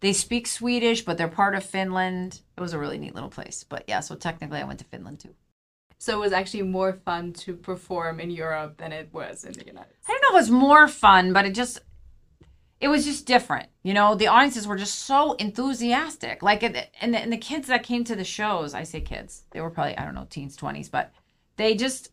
they 0.00 0.12
speak 0.12 0.46
Swedish, 0.46 1.04
but 1.04 1.18
they're 1.18 1.28
part 1.28 1.54
of 1.54 1.64
Finland. 1.64 2.40
It 2.56 2.60
was 2.60 2.72
a 2.72 2.78
really 2.78 2.98
neat 2.98 3.14
little 3.14 3.30
place. 3.30 3.64
But 3.64 3.84
yeah, 3.86 4.00
so 4.00 4.14
technically 4.14 4.58
I 4.58 4.64
went 4.64 4.78
to 4.78 4.84
Finland 4.84 5.20
too. 5.20 5.34
So 5.98 6.14
it 6.14 6.20
was 6.20 6.32
actually 6.32 6.62
more 6.62 6.94
fun 6.94 7.34
to 7.44 7.54
perform 7.54 8.20
in 8.20 8.30
Europe 8.30 8.78
than 8.78 8.90
it 8.90 9.12
was 9.12 9.44
in 9.44 9.52
the 9.52 9.66
United 9.66 9.92
States. 9.92 10.08
I 10.08 10.12
don't 10.12 10.22
know 10.22 10.28
if 10.28 10.34
it 10.34 10.44
was 10.44 10.50
more 10.50 10.88
fun, 10.88 11.34
but 11.34 11.44
it 11.44 11.54
just 11.54 11.80
it 12.80 12.88
was 12.88 13.04
just 13.04 13.26
different. 13.26 13.68
You 13.82 13.92
know, 13.94 14.14
the 14.14 14.28
audiences 14.28 14.66
were 14.66 14.76
just 14.76 15.00
so 15.00 15.34
enthusiastic. 15.34 16.42
Like 16.42 16.62
and 16.62 16.74
the, 16.74 17.02
and 17.02 17.32
the 17.32 17.36
kids 17.36 17.68
that 17.68 17.82
came 17.82 18.04
to 18.04 18.16
the 18.16 18.24
shows, 18.24 18.74
I 18.74 18.84
say 18.84 19.00
kids. 19.00 19.44
They 19.50 19.60
were 19.60 19.70
probably 19.70 19.96
I 19.96 20.04
don't 20.04 20.14
know, 20.14 20.26
teens, 20.28 20.56
20s, 20.56 20.90
but 20.90 21.12
they 21.56 21.74
just 21.74 22.10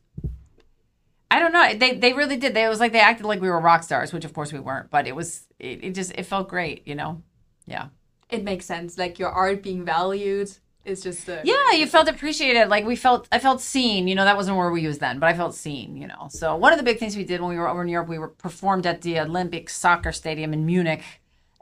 I 1.32 1.40
don't 1.40 1.54
know. 1.54 1.74
They 1.74 1.96
they 1.96 2.14
really 2.14 2.38
did. 2.38 2.54
They 2.54 2.66
it 2.66 2.70
was 2.70 2.80
like 2.80 2.92
they 2.92 3.00
acted 3.00 3.26
like 3.26 3.42
we 3.42 3.50
were 3.50 3.60
rock 3.60 3.84
stars, 3.84 4.12
which 4.12 4.26
of 4.26 4.34
course 4.34 4.52
we 4.52 4.60
weren't, 4.60 4.90
but 4.90 5.08
it 5.08 5.16
was 5.16 5.46
it, 5.60 5.84
it 5.84 5.96
just 5.96 6.12
it 6.12 6.24
felt 6.24 6.50
great, 6.50 6.88
you 6.88 6.96
know. 6.96 7.22
Yeah. 7.66 7.88
It 8.30 8.44
makes 8.44 8.66
sense. 8.66 8.98
Like 8.98 9.20
your 9.20 9.30
art 9.30 9.64
being 9.64 9.86
valued 9.86 10.52
is 10.88 11.02
just 11.04 11.28
a 11.30 11.42
Yeah, 11.44 11.72
you 11.74 11.86
felt 11.88 12.08
appreciated. 12.08 12.70
Like 12.70 12.86
we 12.86 12.96
felt, 12.96 13.28
I 13.32 13.40
felt 13.40 13.62
seen. 13.62 14.08
You 14.08 14.16
know, 14.16 14.26
that 14.26 14.36
wasn't 14.36 14.58
where 14.58 14.72
we 14.72 14.82
used 14.82 15.00
then, 15.00 15.20
but 15.20 15.28
I 15.30 15.34
felt 15.36 15.54
seen. 15.56 15.98
You 15.98 16.08
know, 16.08 16.28
so 16.30 16.56
one 16.56 16.74
of 16.74 16.78
the 16.80 16.84
big 16.84 17.00
things 17.00 17.16
we 17.16 17.24
did 17.24 17.42
when 17.42 17.50
we 17.50 17.58
were 17.58 17.68
over 17.70 17.82
in 17.82 17.88
Europe, 17.90 18.08
we 18.10 18.18
were 18.20 18.30
performed 18.30 18.86
at 18.86 19.02
the 19.02 19.20
Olympic 19.20 19.70
soccer 19.70 20.12
stadium 20.12 20.54
in 20.54 20.66
Munich. 20.66 21.04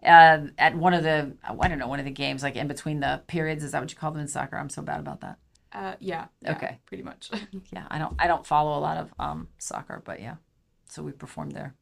Uh, 0.03 0.47
at 0.59 0.75
one 0.75 0.93
of 0.93 1.01
the, 1.01 1.35
I 1.43 1.67
don't 1.67 1.79
know, 1.79 1.87
one 1.87 1.99
of 1.99 2.05
the 2.05 2.11
games, 2.11 2.43
like 2.43 2.55
in 2.55 2.67
between 2.67 2.99
the 2.99 3.21
periods. 3.25 3.63
Is 3.63 3.71
that 3.71 3.81
what 3.81 3.89
you 3.91 3.97
call 3.97 4.11
them 4.11 4.21
in 4.21 4.27
soccer? 4.27 4.55
I'm 4.57 4.69
so 4.69 4.83
bad 4.83 4.99
about 4.99 5.21
that. 5.21 5.39
Uh, 5.73 5.95
yeah, 5.99 6.25
yeah, 6.41 6.51
Okay. 6.55 6.77
pretty 6.85 7.03
much. 7.03 7.31
Yeah, 7.73 7.85
I 7.89 7.97
don't, 7.97 8.15
I 8.19 8.27
don't 8.27 8.45
follow 8.45 8.77
a 8.77 8.81
lot 8.81 8.97
of 8.97 9.13
um 9.19 9.47
soccer, 9.57 10.01
but 10.05 10.21
yeah. 10.21 10.35
So 10.87 11.01
we 11.03 11.11
performed 11.11 11.53
there. 11.53 11.73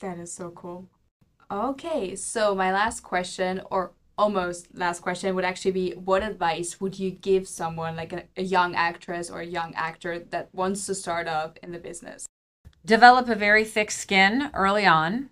That 0.00 0.18
is 0.18 0.32
so 0.32 0.50
cool. 0.50 0.88
Okay, 1.50 2.16
so 2.16 2.54
my 2.54 2.72
last 2.72 3.00
question, 3.02 3.60
or 3.70 3.92
almost 4.18 4.68
last 4.74 5.00
question, 5.00 5.34
would 5.34 5.44
actually 5.44 5.72
be 5.72 5.90
what 5.92 6.22
advice 6.22 6.80
would 6.80 6.98
you 6.98 7.10
give 7.10 7.46
someone, 7.46 7.96
like 7.96 8.12
a, 8.12 8.24
a 8.36 8.42
young 8.42 8.74
actress 8.74 9.30
or 9.30 9.40
a 9.40 9.46
young 9.46 9.74
actor 9.74 10.18
that 10.18 10.48
wants 10.52 10.86
to 10.86 10.94
start 10.94 11.28
up 11.28 11.58
in 11.62 11.72
the 11.72 11.78
business? 11.78 12.26
develop 12.86 13.28
a 13.28 13.34
very 13.34 13.64
thick 13.64 13.90
skin 13.90 14.48
early 14.54 14.86
on. 14.86 15.28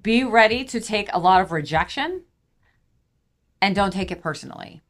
Be 0.00 0.22
ready 0.22 0.62
to 0.66 0.80
take 0.80 1.08
a 1.12 1.18
lot 1.18 1.40
of 1.40 1.50
rejection 1.50 2.22
and 3.60 3.74
don't 3.74 3.92
take 3.92 4.12
it 4.12 4.22
personally. 4.22 4.82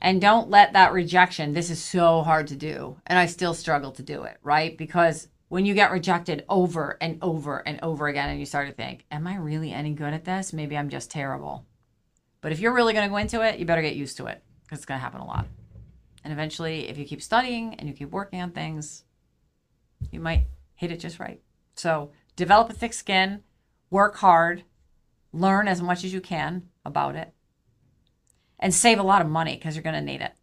And 0.00 0.20
don't 0.20 0.50
let 0.50 0.74
that 0.74 0.92
rejection, 0.92 1.54
this 1.54 1.70
is 1.70 1.82
so 1.82 2.22
hard 2.22 2.46
to 2.48 2.56
do. 2.56 3.00
And 3.06 3.18
I 3.18 3.26
still 3.26 3.54
struggle 3.54 3.90
to 3.92 4.02
do 4.02 4.24
it, 4.24 4.36
right? 4.42 4.76
Because 4.76 5.28
when 5.48 5.64
you 5.64 5.72
get 5.72 5.90
rejected 5.90 6.44
over 6.48 6.98
and 7.00 7.18
over 7.22 7.66
and 7.66 7.80
over 7.82 8.06
again, 8.06 8.28
and 8.28 8.38
you 8.38 8.44
start 8.44 8.68
to 8.68 8.74
think, 8.74 9.06
Am 9.10 9.26
I 9.26 9.36
really 9.36 9.72
any 9.72 9.94
good 9.94 10.12
at 10.12 10.26
this? 10.26 10.52
Maybe 10.52 10.76
I'm 10.76 10.90
just 10.90 11.10
terrible. 11.10 11.64
But 12.46 12.52
if 12.52 12.60
you're 12.60 12.74
really 12.74 12.92
going 12.92 13.04
to 13.04 13.10
go 13.10 13.16
into 13.16 13.44
it, 13.44 13.58
you 13.58 13.66
better 13.66 13.82
get 13.82 13.96
used 13.96 14.18
to 14.18 14.26
it 14.26 14.40
because 14.62 14.78
it's 14.78 14.86
going 14.86 15.00
to 15.00 15.02
happen 15.02 15.20
a 15.20 15.26
lot. 15.26 15.48
And 16.22 16.32
eventually, 16.32 16.88
if 16.88 16.96
you 16.96 17.04
keep 17.04 17.20
studying 17.20 17.74
and 17.74 17.88
you 17.88 17.92
keep 17.92 18.12
working 18.12 18.40
on 18.40 18.52
things, 18.52 19.02
you 20.12 20.20
might 20.20 20.46
hit 20.76 20.92
it 20.92 21.00
just 21.00 21.18
right. 21.18 21.40
So 21.74 22.12
develop 22.36 22.70
a 22.70 22.72
thick 22.72 22.92
skin, 22.92 23.42
work 23.90 24.14
hard, 24.18 24.62
learn 25.32 25.66
as 25.66 25.82
much 25.82 26.04
as 26.04 26.12
you 26.12 26.20
can 26.20 26.68
about 26.84 27.16
it, 27.16 27.34
and 28.60 28.72
save 28.72 29.00
a 29.00 29.02
lot 29.02 29.22
of 29.22 29.26
money 29.26 29.56
because 29.56 29.74
you're 29.74 29.82
going 29.82 29.96
to 29.96 30.00
need 30.00 30.20
it. 30.20 30.34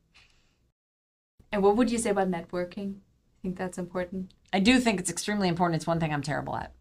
And 1.54 1.64
what 1.64 1.78
would 1.78 1.90
you 1.90 2.00
say 2.00 2.10
about 2.10 2.30
networking? 2.30 2.96
I 2.96 3.40
think 3.44 3.58
that's 3.58 3.78
important. 3.78 4.34
I 4.52 4.60
do 4.60 4.78
think 4.78 5.00
it's 5.00 5.10
extremely 5.10 5.48
important. 5.48 5.78
It's 5.78 5.88
one 5.88 6.02
thing 6.02 6.14
I'm 6.14 6.22
terrible 6.22 6.58
at. 6.58 6.74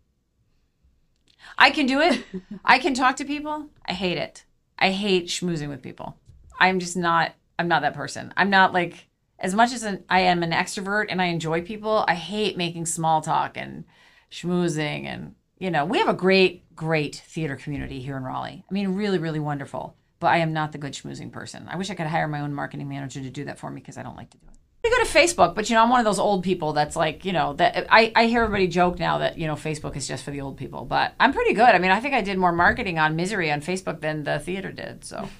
I 1.56 1.70
can 1.70 1.86
do 1.86 2.00
it. 2.00 2.24
I 2.64 2.80
can 2.80 2.92
talk 2.92 3.14
to 3.18 3.24
people. 3.24 3.68
I 3.86 3.92
hate 3.92 4.18
it. 4.18 4.46
I 4.82 4.90
hate 4.90 5.28
schmoozing 5.28 5.68
with 5.68 5.80
people. 5.80 6.18
I'm 6.58 6.80
just 6.80 6.96
not. 6.96 7.34
I'm 7.56 7.68
not 7.68 7.82
that 7.82 7.94
person. 7.94 8.34
I'm 8.36 8.50
not 8.50 8.72
like 8.72 9.06
as 9.38 9.54
much 9.54 9.72
as 9.72 9.84
an, 9.84 10.04
I 10.10 10.20
am 10.20 10.42
an 10.42 10.50
extrovert 10.50 11.06
and 11.08 11.22
I 11.22 11.26
enjoy 11.26 11.62
people. 11.62 12.04
I 12.08 12.14
hate 12.14 12.56
making 12.56 12.86
small 12.86 13.20
talk 13.20 13.56
and 13.56 13.84
schmoozing 14.30 15.04
and 15.04 15.36
you 15.58 15.70
know 15.70 15.84
we 15.84 15.98
have 15.98 16.08
a 16.08 16.14
great 16.14 16.74
great 16.74 17.16
theater 17.26 17.54
community 17.54 18.00
here 18.00 18.16
in 18.16 18.24
Raleigh. 18.24 18.64
I 18.68 18.74
mean 18.74 18.96
really 18.96 19.18
really 19.18 19.38
wonderful. 19.38 19.96
But 20.18 20.28
I 20.28 20.38
am 20.38 20.52
not 20.52 20.72
the 20.72 20.78
good 20.78 20.94
schmoozing 20.94 21.30
person. 21.30 21.68
I 21.68 21.76
wish 21.76 21.90
I 21.90 21.94
could 21.94 22.06
hire 22.06 22.28
my 22.28 22.40
own 22.40 22.52
marketing 22.52 22.88
manager 22.88 23.20
to 23.20 23.30
do 23.30 23.44
that 23.44 23.58
for 23.58 23.70
me 23.70 23.80
because 23.80 23.98
I 23.98 24.02
don't 24.02 24.16
like 24.16 24.30
to 24.30 24.38
do 24.38 24.46
it. 24.48 24.58
I 24.84 24.90
go 24.90 25.04
to 25.04 25.18
Facebook, 25.18 25.54
but 25.54 25.70
you 25.70 25.76
know, 25.76 25.82
I'm 25.82 25.90
one 25.90 26.00
of 26.00 26.04
those 26.04 26.18
old 26.18 26.42
people 26.42 26.72
that's 26.72 26.96
like, 26.96 27.24
you 27.24 27.32
know, 27.32 27.52
that 27.54 27.86
I, 27.88 28.12
I 28.16 28.26
hear 28.26 28.42
everybody 28.42 28.66
joke 28.66 28.98
now 28.98 29.18
that, 29.18 29.38
you 29.38 29.46
know, 29.46 29.54
Facebook 29.54 29.96
is 29.96 30.08
just 30.08 30.24
for 30.24 30.32
the 30.32 30.40
old 30.40 30.56
people, 30.56 30.84
but 30.84 31.14
I'm 31.20 31.32
pretty 31.32 31.54
good. 31.54 31.68
I 31.68 31.78
mean, 31.78 31.92
I 31.92 32.00
think 32.00 32.14
I 32.14 32.20
did 32.20 32.36
more 32.36 32.50
marketing 32.52 32.98
on 32.98 33.14
misery 33.14 33.52
on 33.52 33.60
Facebook 33.60 34.00
than 34.00 34.24
the 34.24 34.40
theater 34.40 34.72
did. 34.72 35.04
So 35.04 35.28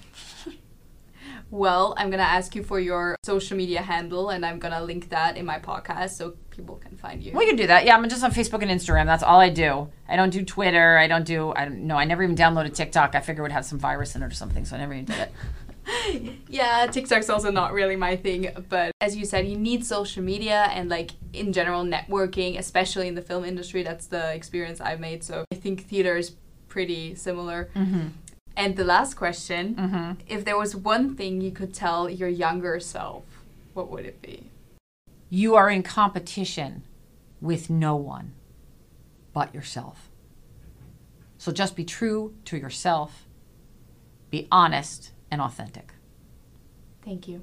Well, 1.52 1.92
I'm 1.98 2.08
gonna 2.08 2.22
ask 2.22 2.54
you 2.54 2.62
for 2.62 2.80
your 2.80 3.14
social 3.24 3.58
media 3.58 3.82
handle, 3.82 4.30
and 4.30 4.44
I'm 4.46 4.58
gonna 4.58 4.82
link 4.82 5.10
that 5.10 5.36
in 5.36 5.44
my 5.44 5.58
podcast 5.58 6.12
so 6.12 6.32
people 6.48 6.76
can 6.76 6.96
find 6.96 7.22
you. 7.22 7.32
we 7.32 7.44
can 7.46 7.56
do 7.56 7.66
that. 7.66 7.84
Yeah, 7.84 7.94
I'm 7.94 8.08
just 8.08 8.24
on 8.24 8.32
Facebook 8.32 8.62
and 8.62 8.70
Instagram. 8.70 9.04
That's 9.04 9.22
all 9.22 9.38
I 9.38 9.50
do. 9.50 9.90
I 10.08 10.16
don't 10.16 10.30
do 10.30 10.46
Twitter. 10.46 10.96
I 10.96 11.08
don't 11.08 11.26
do, 11.26 11.52
I 11.54 11.66
don't 11.66 11.80
know. 11.86 11.96
I 11.96 12.06
never 12.06 12.22
even 12.22 12.36
downloaded 12.36 12.74
TikTok. 12.74 13.14
I 13.14 13.20
figured 13.20 13.40
it 13.40 13.42
would 13.42 13.52
have 13.52 13.66
some 13.66 13.78
virus 13.78 14.16
in 14.16 14.22
it 14.22 14.26
or 14.26 14.30
something. 14.30 14.64
So 14.64 14.76
I 14.76 14.78
never 14.78 14.94
even 14.94 15.04
did 15.04 15.18
it. 15.18 15.32
Yeah, 16.48 16.86
TikTok's 16.86 17.30
also 17.30 17.50
not 17.50 17.72
really 17.72 17.96
my 17.96 18.16
thing, 18.16 18.48
but 18.68 18.92
as 19.00 19.16
you 19.16 19.24
said, 19.24 19.48
you 19.48 19.56
need 19.56 19.86
social 19.86 20.22
media 20.22 20.68
and 20.70 20.90
like 20.90 21.12
in 21.32 21.52
general 21.52 21.82
networking, 21.82 22.58
especially 22.58 23.08
in 23.08 23.14
the 23.14 23.22
film 23.22 23.44
industry. 23.44 23.82
That's 23.82 24.06
the 24.06 24.34
experience 24.34 24.80
I've 24.80 25.00
made. 25.00 25.24
So 25.24 25.44
I 25.50 25.54
think 25.56 25.86
theater 25.86 26.16
is 26.16 26.36
pretty 26.68 27.14
similar. 27.14 27.70
Mm-hmm. 27.74 28.08
And 28.56 28.76
the 28.76 28.84
last 28.84 29.14
question, 29.14 29.74
Mm-hmm. 29.76 30.12
if 30.26 30.44
there 30.44 30.58
was 30.58 30.76
one 30.76 31.16
thing 31.16 31.40
you 31.40 31.50
could 31.50 31.72
tell 31.72 32.10
your 32.10 32.28
younger 32.28 32.78
self, 32.80 33.24
what 33.72 33.90
would 33.90 34.04
it 34.04 34.20
be? 34.20 34.44
You 35.30 35.54
are 35.54 35.70
in 35.70 35.82
competition 35.82 36.82
with 37.40 37.70
no 37.70 37.96
one 37.96 38.34
but 39.32 39.54
yourself. 39.54 40.10
So 41.38 41.50
just 41.50 41.74
be 41.74 41.84
true 41.84 42.34
to 42.44 42.58
yourself, 42.58 43.26
be 44.30 44.46
honest 44.52 45.12
and 45.32 45.40
authentic. 45.40 45.94
Thank 47.04 47.26
you. 47.26 47.42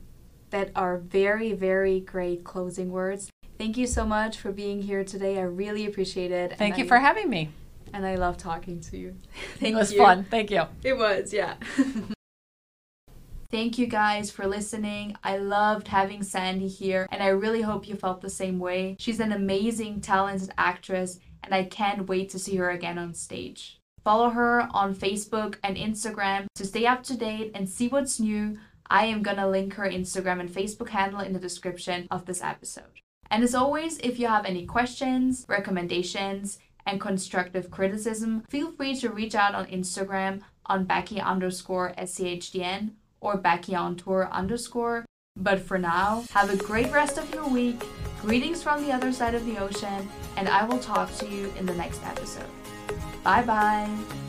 That 0.51 0.71
are 0.75 0.97
very, 0.97 1.51
very 1.53 1.99
great 1.99 2.43
closing 2.45 2.91
words. 2.91 3.29
Thank 3.57 3.75
you 3.77 3.87
so 3.87 4.05
much 4.05 4.37
for 4.37 4.51
being 4.53 4.81
here 4.83 5.03
today. 5.03 5.37
I 5.37 5.41
really 5.41 5.85
appreciate 5.85 6.31
it. 6.31 6.57
Thank 6.57 6.75
and 6.75 6.79
you 6.79 6.85
I- 6.85 6.87
for 6.87 6.97
having 6.99 7.29
me. 7.29 7.49
And 7.91 8.05
I 8.05 8.15
love 8.15 8.37
talking 8.37 8.79
to 8.81 8.97
you. 8.97 9.15
Thank 9.57 9.73
it 9.75 9.77
was 9.77 9.91
you. 9.91 9.97
fun. 9.97 10.23
Thank 10.23 10.51
you. 10.51 10.63
It 10.83 10.95
was, 10.95 11.33
yeah. 11.33 11.55
Thank 13.51 13.79
you 13.79 13.87
guys 13.87 14.29
for 14.29 14.45
listening. 14.45 15.17
I 15.23 15.37
loved 15.37 15.87
having 15.87 16.21
Sandi 16.21 16.67
here, 16.67 17.07
and 17.11 17.23
I 17.23 17.29
really 17.29 17.63
hope 17.63 17.87
you 17.87 17.95
felt 17.95 18.21
the 18.21 18.29
same 18.29 18.59
way. 18.59 18.95
She's 18.99 19.19
an 19.19 19.31
amazing, 19.31 20.01
talented 20.01 20.51
actress, 20.55 21.19
and 21.43 21.51
I 21.55 21.63
can't 21.63 22.07
wait 22.07 22.29
to 22.29 22.37
see 22.39 22.57
her 22.57 22.69
again 22.69 22.99
on 22.99 23.15
stage. 23.15 23.78
Follow 24.03 24.29
her 24.29 24.67
on 24.71 24.95
Facebook 24.95 25.55
and 25.63 25.77
Instagram 25.77 26.45
to 26.55 26.65
stay 26.65 26.85
up 26.85 27.03
to 27.03 27.17
date 27.17 27.51
and 27.53 27.69
see 27.69 27.87
what's 27.87 28.19
new. 28.19 28.57
I 28.89 29.05
am 29.05 29.21
gonna 29.21 29.47
link 29.47 29.73
her 29.75 29.89
Instagram 29.89 30.39
and 30.39 30.49
Facebook 30.49 30.89
handle 30.89 31.19
in 31.19 31.33
the 31.33 31.39
description 31.39 32.07
of 32.09 32.25
this 32.25 32.43
episode. 32.43 33.01
And 33.29 33.43
as 33.43 33.53
always, 33.53 33.99
if 33.99 34.19
you 34.19 34.27
have 34.27 34.45
any 34.45 34.65
questions, 34.65 35.45
recommendations, 35.47 36.59
and 36.85 36.99
constructive 36.99 37.69
criticism, 37.69 38.43
feel 38.49 38.71
free 38.71 38.95
to 38.95 39.09
reach 39.09 39.35
out 39.35 39.53
on 39.53 39.67
Instagram 39.67 40.41
on 40.65 40.85
Beccy 40.85 41.23
underscore 41.23 41.93
SCHDN 41.97 42.91
or 43.21 43.37
Beccy 43.37 43.77
on 43.77 43.95
tour 43.95 44.29
underscore. 44.31 45.05
But 45.35 45.59
for 45.59 45.77
now, 45.77 46.25
have 46.31 46.49
a 46.49 46.57
great 46.57 46.91
rest 46.91 47.17
of 47.17 47.33
your 47.33 47.47
week. 47.47 47.83
Greetings 48.21 48.63
from 48.63 48.83
the 48.83 48.91
other 48.91 49.13
side 49.13 49.35
of 49.35 49.45
the 49.45 49.57
ocean, 49.57 50.09
and 50.35 50.49
I 50.49 50.65
will 50.65 50.79
talk 50.79 51.13
to 51.17 51.27
you 51.27 51.53
in 51.57 51.65
the 51.65 51.75
next 51.75 52.03
episode. 52.03 52.49
Bye 53.23 53.43
bye. 53.43 54.28